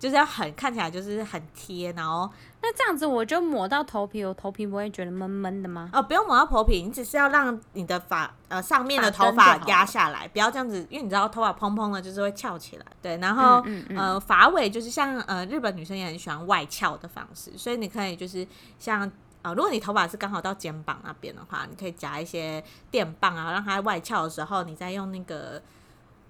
[0.03, 2.29] 就是要很看起来就是很贴，然后
[2.61, 5.89] 那这样子我就抹到头皮，我头皮不会觉得闷闷的吗？
[5.93, 12.87] 哦，不用抹到头皮，你只是要让你的发呃上面的头发压下来，不要这样子，因为你知道头发蓬蓬的，就是会翘起来。
[13.01, 18.45] 对，然后、嗯嗯嗯、呃发尾就是像呃日本女生也很喜欢外翘的方式，所以你可以就是
[18.81, 19.09] 像
[19.43, 22.61] 呃如果你头发是刚好到肩膀那边的话，你可以夹一些
[22.91, 25.63] 电棒啊，让它外翘的时候，你再用那个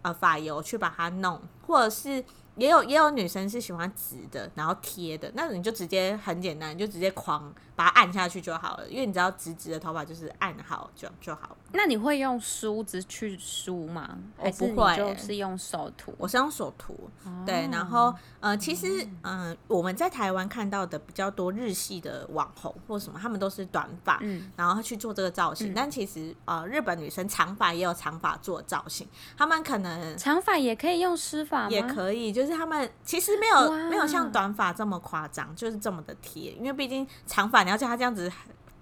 [0.02, 2.22] 呃发油去把它弄，或者是。
[2.57, 11.57] 也有也有女生是喜欢直的，然后贴的，那你就直接很简单，就直接狂把它按下去就好了，因为你只要直直的头发就是按好就就好。
[11.73, 14.16] 那你会用梳子去梳吗？
[14.38, 16.14] 我不会，就是用手涂。
[16.16, 17.68] 我是用手涂，哦、对。
[17.73, 25.73] 然后呃，其实嗯、呃，我们在台湾看到的比较多日系的网红或什么，他们都是短发，嗯、然后去做这个造型。
[25.73, 31.71] 嗯、但其实呃，日本女生长发也有长发做造型，他们可能长发也可以用湿发吗？
[31.71, 38.30] 也可以，就是他们其实没有没有像短发这么夸张，就是这么的贴，因为毕竟长发你要叫他这样子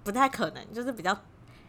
[0.05, 1.17] 不太可能，就是比较。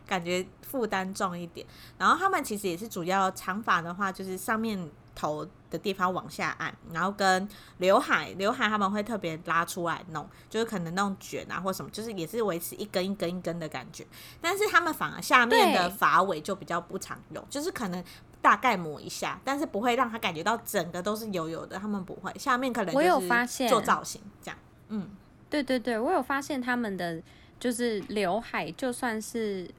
[0.08, 1.66] 感觉负担重一点，
[1.98, 14.06] 然后他们其实也是主要长发的话，就是上面头的地方往下按，然后跟刘海，刘海他们会特别拉出来弄，就是可能弄卷啊或什么，就是也是维持一根一根一根的感觉。
[14.42, 18.04] 但是他们反而下面的发尾就比较不常用，就是可能
[18.42, 24.58] 大概抹一下，但是不会让他感觉到整个都是油油的，他们不会，下面可能我有发现做造型这样。
[24.90, 25.10] 嗯，
[25.52, 27.22] 对对对，我有发现他们的
[27.60, 29.70] 就是刘海就算是。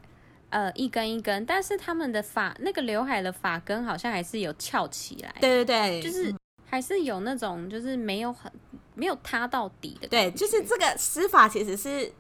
[0.55, 6.31] 呃，一根一根，但是他们的发那个刘海的发根好像还是有翘起来，对对对，就是
[6.69, 8.53] 还是有那种就是没有很
[8.95, 12.13] 没有塌到底的，对，就是这个湿发其实是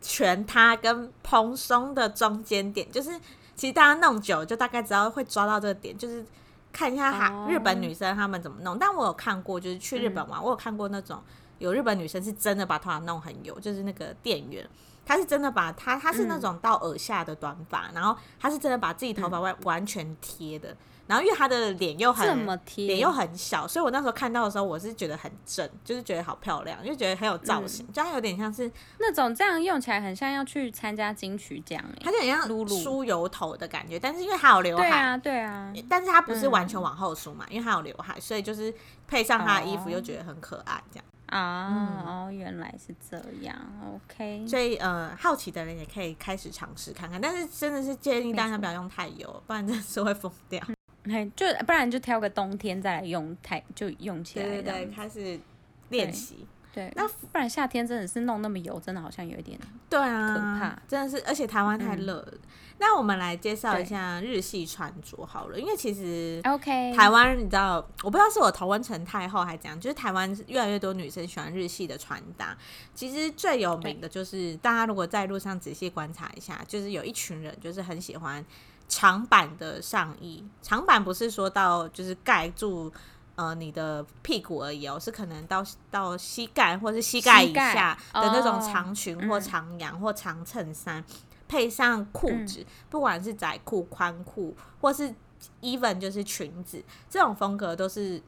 [0.00, 3.10] 全塌跟蓬松的中间点，就是
[3.56, 6.24] 其实大家弄久就大概知道会抓到这个点，就是
[6.72, 8.78] 看一下哈日本女生她们怎么弄。
[8.78, 11.20] 但我有看过，就是去日本玩，我有看过那种
[11.62, 14.68] 有日本女生是真的把头发弄很油，就是那个店员。
[15.04, 20.76] 她是真的把她她是那种到耳下的短发，嗯、然后她是真的把自己头发完完全贴的，
[21.08, 22.46] 然后因为她的脸又很
[22.76, 28.70] 脸又很小，所以我那时候看到的时候，我是觉得很正，就是觉得好漂亮，就觉得很有造型，嗯、就她有点像是
[29.00, 38.72] 那种这样用起来很像要去参加金曲奖，她就很像梳油头的感觉，但是因为她有刘海，对啊对啊，但是她不是完全往后梳嘛，嗯、因为她有刘海，所以就是
[39.08, 41.04] 配上她的衣服又觉得很可爱，这样。
[41.32, 43.56] 啊，嗯、哦，原来是这样
[43.94, 44.46] ，OK。
[44.46, 50.62] 所以呃，好奇的人也可以开始尝试看看，但是真的是建议大家不要用太油，不然真的是会疯掉。
[51.04, 55.40] 嗯，就不然就挑个冬天再来用太就用起来，对对对，开始
[55.88, 56.46] 练习。
[56.72, 59.58] 对，那不然夏天真的是弄那么油，真的好像有一点
[59.90, 62.28] 对啊，可怕，真的是，而且台湾太热了。
[62.32, 62.38] 嗯、
[62.78, 72.56] 那我们来介绍一下日系穿着好了，因为其实 OK，台湾你知道，我不知道是我头温成太后还是怎样，就是台湾越来越多女生喜欢日系的穿搭。
[72.94, 78.42] 其实最有名的就是大家如果在路上仔细观察一下，就是有一群人就是很喜欢
[78.88, 82.90] 长版的上衣，长版不是说到就是盖住。
[83.34, 91.02] 呃，你的屁股而已哦，是可能到到膝盖或是膝盖以下的那种长裙或长洋或长衬衫，
[91.48, 95.14] 配上裤子，嗯、不管是窄裤、宽裤，或是
[95.62, 98.22] even 就是裙子，这种风格都是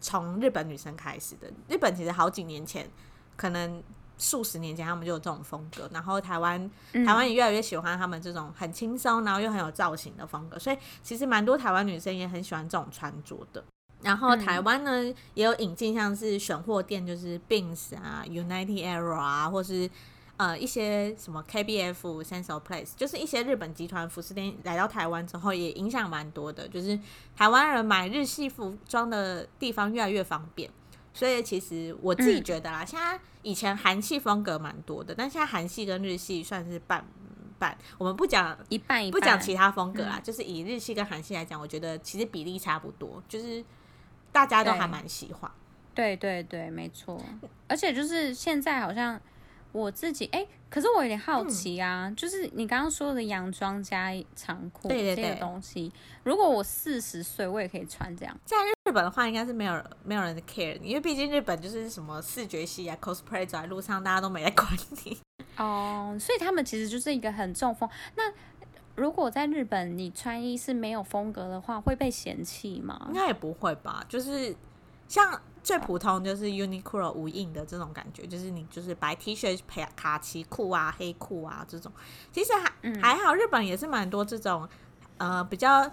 [0.00, 1.48] 从日本女生开始的。
[1.68, 2.90] 日本其实好几年前，
[3.36, 3.80] 可能
[4.18, 6.68] 数十年前，他们就有这种风格，然后台湾
[7.06, 13.64] 台湾也越来越喜欢他们这种很轻松，然后又很有造型的风格，所以其实蛮多台湾女生也很喜欢这种穿着的。
[14.02, 19.90] 然后台湾呢、嗯、也有引进，像是选货店，就是 Beams 啊、United Era 啊，或是
[20.36, 26.68] 呃一些什么 KBF、Sense of Place，就是一些日本集团服饰店来到台湾之后，也影响蛮多的。
[26.68, 26.96] 就是
[27.36, 30.70] 台湾人买日系服装的地方越来越方便，
[31.12, 37.04] 所以其实我自己觉得啦，嗯、现在以前韩系风格蛮多的，但现在韩系跟日系算是半
[37.58, 37.76] 半。
[37.98, 43.64] 我们不讲一半一半，不讲其他风格啦，嗯、就是以日系跟韩系来讲，我觉得其实比例差不多，就是。
[44.46, 45.50] 大家都还蛮喜欢，
[45.94, 47.20] 对对对，没错。
[47.66, 49.20] 而且就是现在好像
[49.72, 55.92] 我自己哎、欸，可是我有点好奇啊，嗯、就是你刚刚说的洋装加长裤这个东西，
[56.24, 58.34] 如果我四十岁，我也可以穿这样。
[58.44, 64.66] 在日本的话，应该是没有没有人 care 你，因为毕竟日本就是什么视觉系啊，cosplay 走在路上，大家都没在管
[65.04, 65.18] 你。
[65.56, 67.88] 哦，所以他们其实就是一个很中风。
[68.16, 68.32] 那
[68.98, 73.06] 如果在日本你穿衣是没有风格的话，会被嫌弃吗？
[73.08, 74.04] 应该也不会吧。
[74.08, 74.54] 就是
[75.06, 81.92] 像最普通就是 Uniqlo 无印的这种感觉，就是你就是白 T 恤配卡其裤啊、黑裤啊这种，
[82.32, 83.32] 其实还、嗯、还好。
[83.32, 84.68] 日本也是蛮多这种
[85.18, 85.90] 呃比较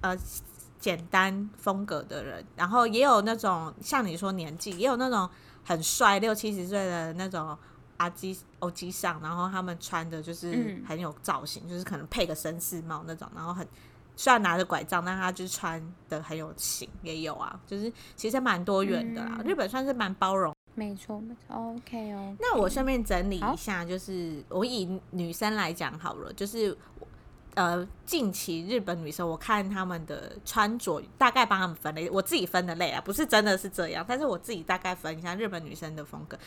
[0.00, 0.16] 呃
[0.78, 5.30] 简单风格的人，然后也有那种像你说年纪，也有那种
[5.64, 7.56] 很帅六七十岁的那种。
[7.98, 13.66] 阿基欧基上，然后他们穿的就是很有造型，嗯、就是可能配个绅士帽那种，然后很
[14.16, 19.36] 虽然拿着拐杖，但他就是穿的很有型，也有啊，就是其实蛮多元的啦。
[19.38, 21.54] 嗯、日本算是蛮包容，没错没错。
[21.54, 26.76] OK 哦，那我顺便整理一下，就是我以女生来讲好了，就是
[27.54, 36.38] 呃近期日本女生，我看他们的穿着大概帮他们分类，我自己分的类啊，不是真的是这样，但是我自己大概分一下日本女生的风格。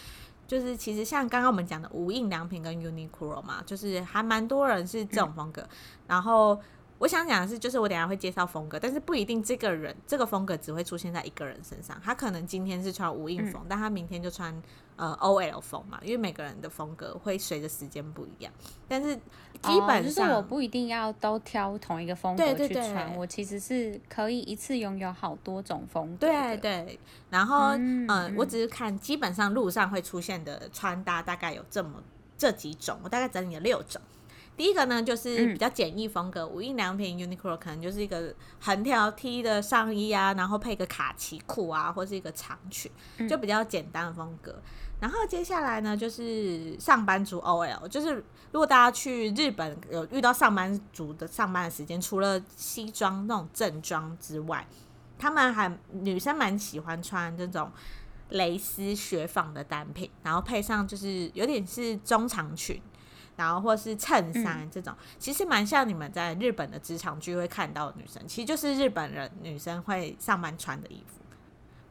[0.50, 5.62] 就是其实像刚刚我们讲的无印良品跟 Uniqlo 嘛，就是还蛮多人是这种风格。
[5.62, 5.70] 嗯、
[6.08, 6.60] 然后
[6.98, 12.02] 我想讲的是，就是我等下会介绍风格，但是不一定这个人这个风格只会出现在一个人身上。
[12.04, 14.60] 他可能今天是穿无印风，嗯、但他明天就穿
[14.96, 18.52] 呃 OL 风嘛，因为每个人的风格会随着时间不一样。
[18.88, 19.18] 但是
[19.62, 26.28] 基本上、哦、就是我不一定要都挑同一个风格去穿，我其实是可以一次拥有好多种风格。
[26.28, 32.02] 对对，然后嗯、呃，我只是看基本上路上会出现的穿搭大概有这么
[32.38, 34.02] 这几种，我大概整理了六种。
[34.56, 42.92] 第一个呢，就是比较简易风格，无印良品 Uniqlo 可能就是一个横条 T 的上衣啊，然后配个卡其裤啊，或是一个长裙，
[43.26, 44.54] 就比较简单的风格。
[45.00, 48.16] 然后接下来呢，就是上班族 OL，就是
[48.52, 54.68] 如果大家去日本有遇到上班族的上班的时间，除了西装那种正装之外，
[55.18, 57.72] 他们还女生蛮喜欢穿这种
[58.30, 62.82] 蕾丝雪纺的单品，然后配上就是有点是中长裙，
[63.38, 71.19] 然后或是衬衫这种，嗯、其实蛮像你们在日本的职场剧会看到的女生，其实就是日本人女生会上班穿的衣服。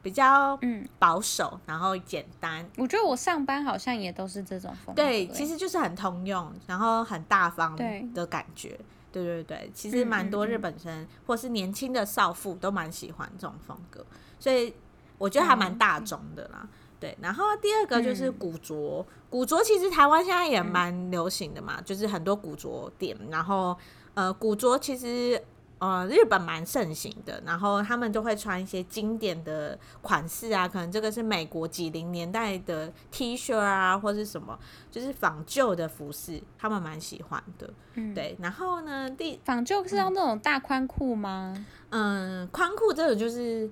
[0.01, 2.65] 比较嗯保守，嗯、然后简单。
[2.77, 5.01] 我觉得我上班好像也都是这种风格。
[5.01, 7.75] 对，其实就是很通用，然后很大方
[8.13, 8.79] 的感觉。
[9.11, 14.05] 对对对，其实蛮多日本生、嗯嗯嗯、或是年轻的少妇都蛮喜欢这种风格，
[14.39, 14.73] 所以
[15.17, 16.59] 我觉得还蛮大众的啦。
[16.61, 16.69] 嗯、
[16.99, 23.75] 对，然后第二个就是古着，嗯、古着其实台湾现在也蛮流行的嘛，嗯、就是很多古着店，然后
[24.13, 25.41] 呃，古着其实。
[25.79, 34.59] 呃，日本蛮盛行的，然后他们就会穿一些经典的款式啊，可能这个是美国几零年代的 T 恤啊，或是什么，
[34.91, 37.73] 就是仿旧的服饰，他们蛮喜欢的。
[37.93, 38.37] 嗯，对。
[38.41, 41.65] 然后呢，第仿旧是要那种大宽裤吗？
[41.91, 43.69] 嗯，宽裤这种就是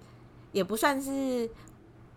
[0.54, 1.12] 也不算是，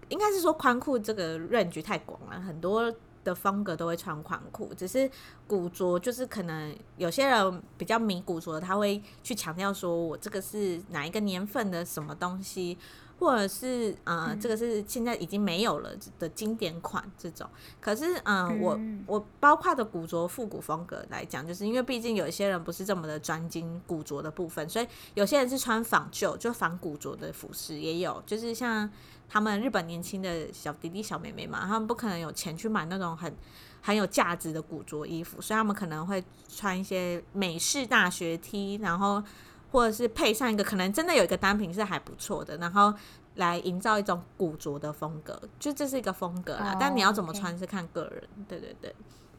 [0.08, 2.92] 应该是说宽裤这个 range 太广了，很多。
[3.22, 5.10] 的风格都会穿宽裤，只是
[5.46, 12.78] 古着就是可能有些人比较迷古着，他会去强调说我这个是哪一个年份的什么东西，
[13.18, 17.48] 或者是呃、嗯、这个是现在已经没有了的经典款这种。
[17.80, 28.90] 可是、呃、嗯，我我包括的古着复古风格来讲，就是因为毕竟有一些人不是这么的专精古着的部分，所以有些人是穿仿旧就仿古着的服饰也有，就是像。
[29.32, 33.32] 他们日本年轻的小弟弟小妹妹嘛，他们不可能有钱去买那种很
[33.80, 39.22] 很有价值的古着衣服，所以他们可能会穿一些美式大学 T，然后
[39.70, 42.92] 或者是配上一个可能真的有一个单品是还不错的，然后
[43.36, 46.70] 来营造一种古着的风格，就这是一个风格啦。
[46.72, 48.92] Oh, 但你要怎么穿是看个人.对对对，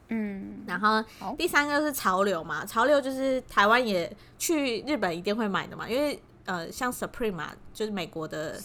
[0.08, 0.64] 嗯。
[0.66, 1.04] 然后
[1.36, 6.20] 第三个是潮流嘛，潮流就是台湾也去日本一定会买的嘛，因为。
[6.44, 8.58] 呃，像 Supreme 嘛，就是美国的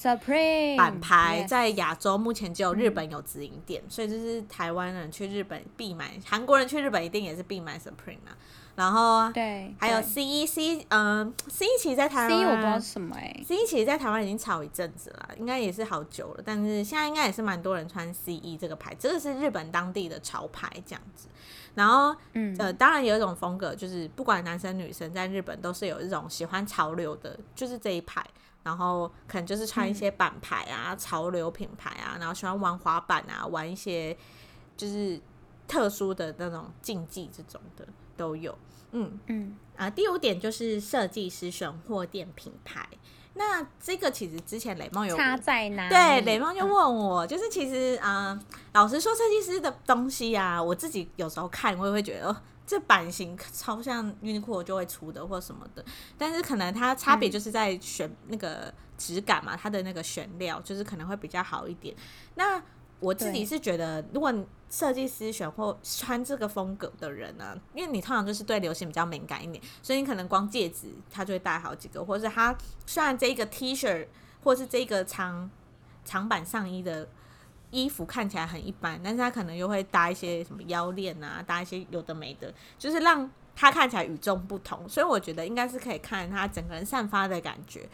[0.77, 8.35] 版牌，在亚洲目前只有日本有直营店，嗯，所以就是台湾人去日本必买，韩国人去日本一定也是必买 Supreme 嘛。
[8.75, 21.27] 然后对，还有 C E C，嗯，C E 其实在台湾，C E 我不知道什么哎，C E 其实在台湾已经炒一阵子了，应该也是好久了，但是现在应该也是蛮多人穿 C E 这个牌，这个是日本当地的潮牌这样子。
[21.77, 28.25] 然后，嗯，呃，当然有一种风格，就是不管男生女生在日本都是有一种喜欢潮流的，就是这一派。
[28.63, 34.17] 然后可能就是穿一些板牌啊、嗯、潮流品牌啊，然后喜欢玩滑板啊，玩一些
[34.75, 35.21] 就是
[35.67, 38.57] 特殊的那种竞技这种的都有。
[38.91, 42.89] 嗯嗯啊，第五点就是设计师选货店品牌。
[43.37, 45.89] 那这个其实之前雷梦有差在哪里？
[45.89, 48.39] 对，雷梦就问我，嗯、就是其实啊、呃，
[48.73, 52.35] 老实说，设计师的东西啊，我自己有时候看，我也会觉得哦，
[52.65, 55.85] 这版型超像 Uniqlo 就会出的或什么的，
[56.17, 61.95] 但是可能它差别就是在选那个质感嘛，它的那个选料就是可能会比较好一点。
[62.35, 62.61] 那
[62.99, 64.33] 我自己是觉得，如果
[64.69, 74.07] 设计师选或穿这个风格的人呢、啊，因为你通常就是对流行比较敏感一点，所以你可能光戒指他就会戴好几个，或者是他虽然这个 T 恤
[74.43, 75.49] 或是这个长
[76.03, 77.07] 长版上衣的
[77.69, 84.89] 衣服看起来很一般，但是他可能又会搭一些什么腰链啊，搭一些有的没的，就是让他看起来与众不同。
[84.89, 87.87] 所以我觉得应该是可以看他整个人散发的感觉，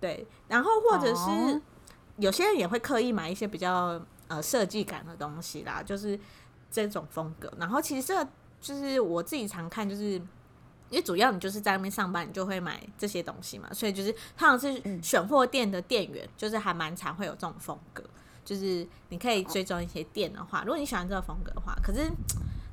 [0.00, 0.26] 对。
[0.48, 1.60] 然后或者是
[2.16, 4.00] 有些人也会刻意买一些比较。
[4.28, 6.18] 呃，设计感的东西啦，就是
[6.70, 7.52] 这种风格。
[7.58, 10.12] 然后其实这个就是我自己常看，就是
[10.90, 13.72] 因为主要你就是在那边上班，你就会买这些东西嘛。
[13.72, 18.02] 所以就是通常是选货店的店员，就是还蛮常会有这种风格。
[18.44, 22.10] 就是你可以追踪一些店的话，如果你喜欢这个风格的话，可是。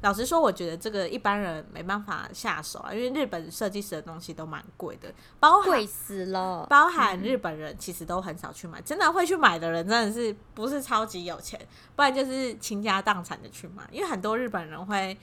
[0.04, 11.58] 老实说，我觉得这个一般人没办法下手啊，因为日本设计师的东西都蛮贵的，包含贵死了，包含日本人其实都很少去买，真的会去买的人真的是不是超级有钱，
[11.96, 15.18] 不然就是倾家荡产的去买，因为很多日本人会，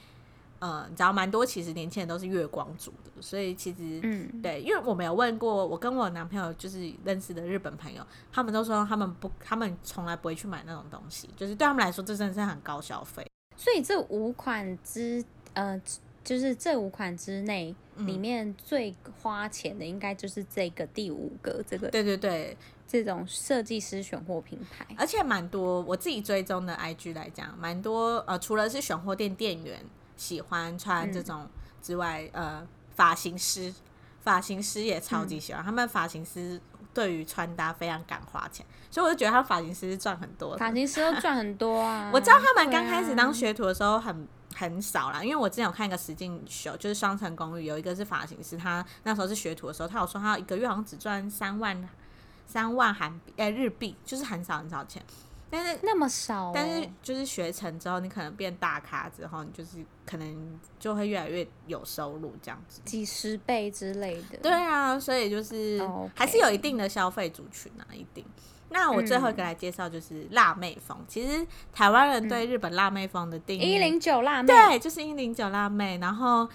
[0.61, 8.03] 嗯，你知道蛮多其实年轻人都是月光族的，所以其实，嗯，对，因为我没有问过，我跟我男朋友就是认识的日本朋友，
[8.33, 13.26] 他们都说他们不，他们从来不会去买那种东西，就是对他们来说，这真的是很高消费。
[13.61, 15.78] 所以这五款之呃，
[16.24, 21.90] 就是这五款之内，里面最花钱的应该就是这个第五个这个。
[21.90, 22.56] 对对对，
[22.88, 29.78] 这种设计师选货品牌，而且蛮多我自己追踪的 IG 来讲，蛮多呃，除了是选货店店员
[30.16, 31.46] 喜欢穿这种
[31.82, 33.74] 之外，嗯、呃，发型师
[34.22, 36.58] 发型师也超级喜欢，嗯、他们发型师。
[36.93, 40.57] 对于穿搭非常敢花钱，所以我就觉得他发型师赚很多。
[40.57, 42.11] 发型师都赚很多啊！
[42.14, 51.88] 我知道他们刚开始当学徒的时候很很少啦，因为我之前有看一个实境秀，就是《双层公寓》，有一个是发型师，他那时候是学徒的时候，他有说他一个月好像只赚三万
[52.47, 55.03] 三万韩币，哎，日币，就是很少很少钱。
[55.51, 64.38] 但是那么少、哦，但是就是学成之后，你可能变大咖之后，你就是可能就会越来越有收入这样子，几十倍之类的。
[64.40, 65.82] 对啊，所以就是
[66.14, 68.24] 还是有一定的消费族群啊，一定。
[68.72, 70.96] 那我最后一个来介绍就是辣妹风。
[71.01, 75.98] 嗯、其实台湾人对日本辣妹风的定义，一零九辣妹，对，就是一零九辣妹。
[75.98, 76.48] 然后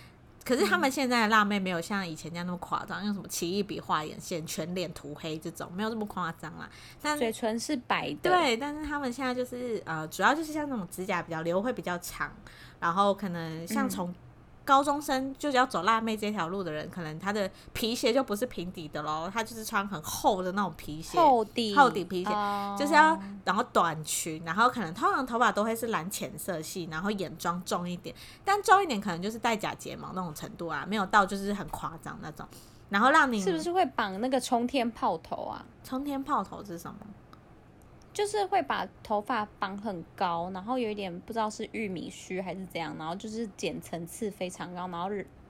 [0.45, 6.69] 可是他们现在的辣妹没有像以前那样那么夸张，用什么奇异笔画眼线、全脸涂黑这种，没有这么夸张啦。
[7.01, 12.31] 但嘴唇是白的，对，但是他们现在就是呃，主要就是像那种指甲比较留会比较长，
[12.79, 14.13] 然后可能像从。
[14.65, 32.47] 嗯高中生就是要走辣妹这条路的人，可能他的皮鞋就不是平底的喽，他就是穿很厚的那种皮鞋，厚底厚底皮鞋，哦、就是要然后短裙，然后可能通常头发都会是蓝浅色系，然后眼妆重一点，但重一点可能就是戴假睫毛那种程度啊，没有到就是很夸张那种，
[32.89, 35.63] 然后让你是不是会绑那个冲天炮头啊？
[35.83, 36.97] 冲天炮头是什么？
[38.15, 45.09] 就是会把头发绑很高，然后有一点不知道是玉米须还是怎样，然后就是剪层次非常高，然后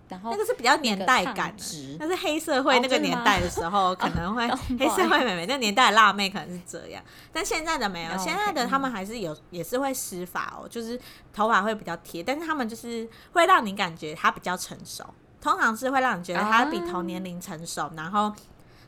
[0.09, 4.47] 然后那个是比较年代感的，那是黑社会那个年代的时候 可能会
[4.79, 10.99] 黑社会 妹妹那年代的辣妹可能是这样，但现在的没有，现在的他们还是有也是会施法哦，就是
[11.31, 15.05] 头发会比较贴，但是他们就是会让你感觉他比较成熟，
[15.39, 18.33] 通常是会让你觉得他比同年龄成熟，然后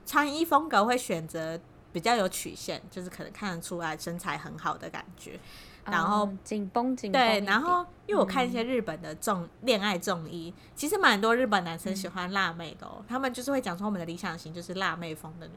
[0.04, 1.60] 穿衣风格会选择。
[1.98, 5.40] 比较有曲线，就是可能看得出来身材很好的感觉，
[5.84, 7.20] 然后紧绷紧绷。
[7.20, 15.50] 对，然后因为我看一些日本的重恋爱重衣，其实蛮多日本男生喜欢辣妹的哦，他们就是会讲说我们的理想型就是辣妹风的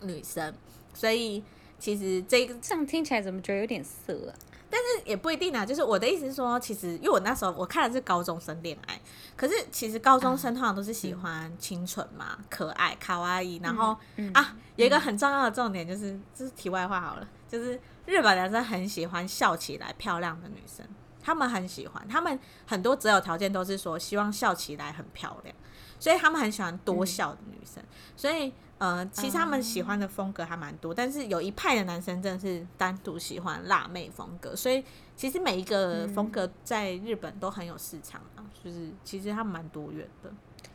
[0.00, 0.54] 女女生，
[0.94, 1.44] 所以
[1.78, 4.32] 其实这个这样听起来怎么觉得有点色啊？
[4.74, 9.00] 但是也不一定啊，就是我的意思是说，其实因为我那时候我看的是高中生恋爱，
[9.36, 13.96] 可是其实高中生通常都是喜欢清纯嘛、嗯、可爱、卡哇伊，然后、
[14.32, 20.84] 啊，有一个很重要的重点就是，这是题外话好了，就是日本男生很喜欢笑起来漂亮的女生，
[21.22, 25.54] 他们很喜欢，他们很多择偶条件都是说希望笑起来很漂亮，
[26.04, 28.52] 所以他们很喜欢多笑的女生，嗯、所以。
[28.76, 34.84] 呃，其实他们喜欢的风格还蛮多，但是有一派的男生真的是单独喜欢辣妹风格，所以
[35.16, 40.30] 其实每一个风格在日本都很有市场啊，就是其实他们蛮多元的。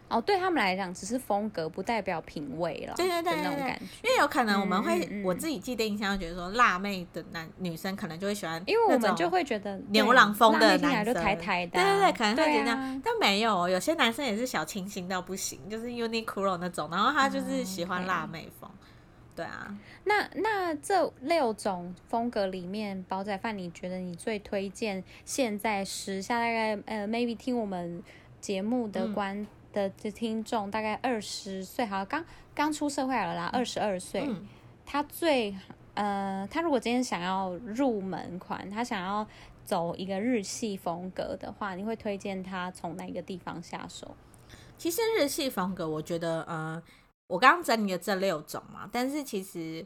[0.09, 2.95] 哦，对他们来讲，只是风格，不代表品味了。
[2.97, 18.67] 对对对，对，对，对，因为有可能我们会，我自己既定印象觉得说，辣妹的男女生可能就会喜欢，因为我们就会觉得牛郎风的男生，台台的，对对对，可能会觉得这样，啊、但没有，有些男生也是小清新到不行，就是 Uniqlo 那种，然后他就是喜欢辣妹风。
[18.67, 18.87] 嗯、
[19.35, 28.01] 对啊，那那这六种风格里面，煲仔饭，你觉得你最推荐现在时下大概呃，maybe 听我们
[28.41, 29.45] 节目的观。
[29.69, 34.27] 嗯的的听众大概二十岁，好像刚刚出社会了啦，二十二岁。
[34.85, 35.55] 他最
[35.93, 39.25] 呃，他如果今天想要入门款，他想要
[39.63, 44.15] 走一个日系风格的话，你会推荐他从哪个地方下手？
[44.77, 46.81] 其实日系风格，我觉得呃，
[47.27, 49.85] 我刚刚整理了这六种嘛，但是其实。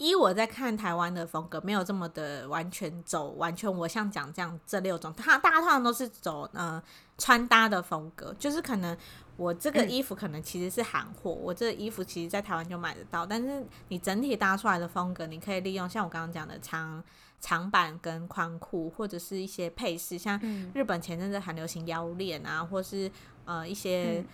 [0.00, 6.80] 依我在看台湾的风格，没有这么的完全走完全，我像讲这样这六种，他大家通常都是走呃
[7.18, 8.96] 穿搭的风格，就是可能
[9.36, 17.04] 我这个衣服可能其实是韩货，嗯、我这个衣服其实在台湾就买得到，但是你整体搭出来的风格，你可以利用像我刚刚讲的长
[17.40, 20.40] 长版跟宽裤，或者是一些配饰，像
[20.72, 23.10] 日本前阵子很流行腰链啊，或是
[23.44, 24.20] 呃一些。
[24.20, 24.26] 嗯。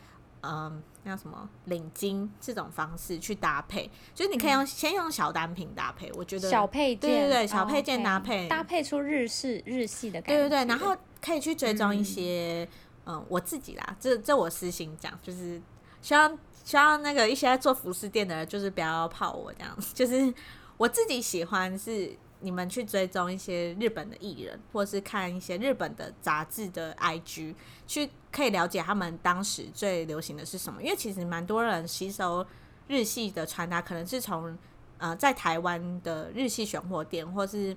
[0.46, 10.94] 嗯，那什么领巾这种方式去搭配，就是你可以用、嗯、先用小单品搭配，我觉得小配件，对对对，小配件搭配、哦 okay、搭配出日式日系的感觉，对对对，然后
[11.24, 12.68] 可以去追踪一些，
[13.06, 15.60] 嗯，嗯，我自己啦，这这我私心讲，就是
[16.02, 20.32] 希望希望那个一些做服饰店的人，就是不要泡我这样子， 就是
[20.76, 22.16] 我自己喜欢是。
[22.40, 27.54] 你们去追踪一些日本的艺人，或是看一些日本的杂志的 IG，
[27.86, 30.82] 去可以了解他们当时最流行的是什么。
[30.82, 32.44] 因为其实蛮多人吸收
[32.86, 34.58] 日系的穿搭，可能是从
[34.98, 37.74] 呃在台湾的日系选货店，或是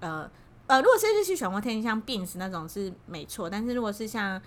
[0.00, 0.28] 呃
[0.68, 3.50] 呃，如果是日系选货店，像 Beams 那种是没错。
[3.50, 4.40] 但是如果是像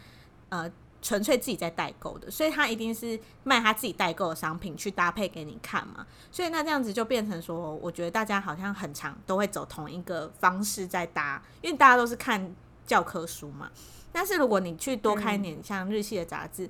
[0.48, 0.72] 呃。
[1.04, 6.06] 纯粹自己在代购的，所以他一定是卖他自己代购的商品去搭配给你看嘛。
[6.32, 12.56] 所以那这样子就变成说，我觉得大家好像很常都会走同一个方式在搭，因为大家都是看
[12.86, 13.72] 教科书嘛。
[14.12, 16.70] 但是如果你去多看一点像日系的杂志，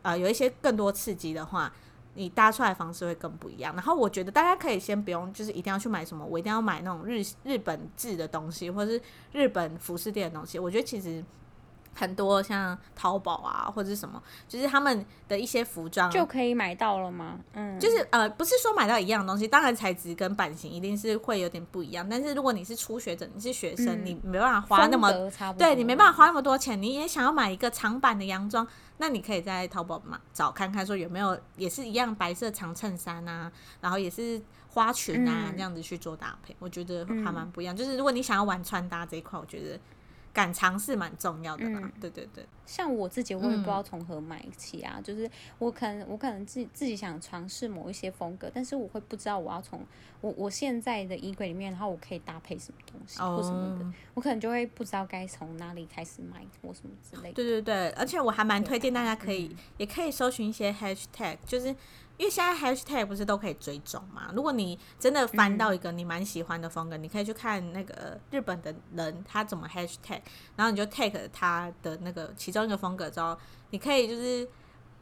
[0.00, 1.70] 呃，有一些更多刺激的话，
[2.16, 3.72] 你搭出来的方式会更不一样。
[3.74, 9.00] 然后我觉得大家可以先不用，就是一定要去买什么，我一定要买那种日日本制的东西，或是
[9.32, 10.58] 日本服饰店的东西。
[10.58, 11.22] 我觉得其实。
[11.96, 17.38] 很多像淘宝啊，或者是什么，就是他们的一些服装就可以买到了吗？
[17.54, 22.06] 嗯，就是呃，不是说买到一样的东西，当然材质跟版型一定是会有点不一样。
[22.08, 25.10] 但是如果你是初学者，你是学生，嗯、你没办法花那么，
[25.56, 28.66] 对你没办法花那么多钱，你也想要买一个长版的洋装，
[28.98, 34.38] 那你可以在淘宝嘛找看看，说有没有也是一样白色长衬衫啊，然后也是
[34.68, 37.74] 花裙啊，这样子去做搭配，嗯、我觉得还蛮不一样。
[37.74, 39.80] 就是如果你想要玩穿搭这一块，我觉得。
[40.36, 41.80] 敢尝试蛮重要的啦。
[41.82, 42.46] 嗯、对对对。
[42.66, 44.94] 像我自己，我也不知道从何买起啊。
[44.96, 49.80] 嗯、就是我可能，我可能自己自己想尝试某一些风格，但是我会不知道我要从
[50.20, 57.34] 我我现在的衣柜里面，然后我可以搭配什么东西或什么的，哦、我可能就会不知道该从哪里开始买或什么之类的。
[57.34, 61.74] 对对对，而且我还蛮推荐大家可以，嗯、也可以搜寻一些 hashtag，就是。
[62.18, 64.32] 因为现在 hashtag 不是都可以追踪嘛？
[64.34, 70.22] 如果你真的翻到一个你蛮喜欢的风格，嗯、你可以去看那个日本的人他怎么 hashtag，
[70.56, 73.36] 然后你就 take 他的那个其中一个风格之后，
[73.70, 74.48] 你可以就是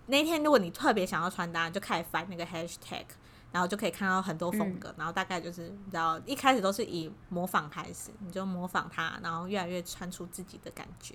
[0.07, 3.05] 那天如果你特别想要穿搭，就开始翻那个 hashtag，
[3.52, 11.14] 然后就可以看到很多风格，嗯、然后大概就是你知道一开始都是以模仿开始，你就模仿它，然后越来越穿出自己的感觉。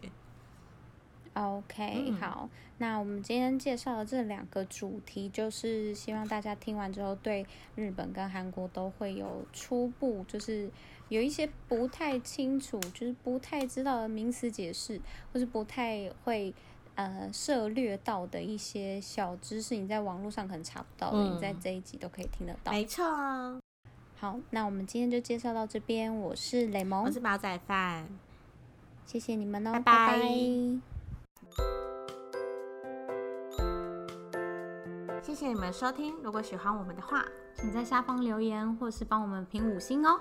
[1.34, 10.70] OK，好，那我们今天介绍的这两个主题，就是希望大家听完之后，对日本跟韩国都会有初步，就是
[11.10, 15.02] 有一些不太清楚，就是不太知道的名词解释，
[15.34, 16.54] 或是不太会
[16.94, 22.72] 呃涉略到的一些小知识，你在网络上可能查不到的，嗯、你在这一集都可以听得到。
[22.72, 23.60] 没错啊。
[24.18, 26.16] 好，那我们今天就介绍到这边。
[26.16, 28.08] 我是雷蒙，我是煲仔饭，
[29.06, 30.08] 谢谢你们哦，拜拜。
[30.08, 30.30] 拜拜。
[35.24, 40.20] 谢谢你们收听，如果喜欢我们的话，请在下方留言，或是帮我们评五星哦。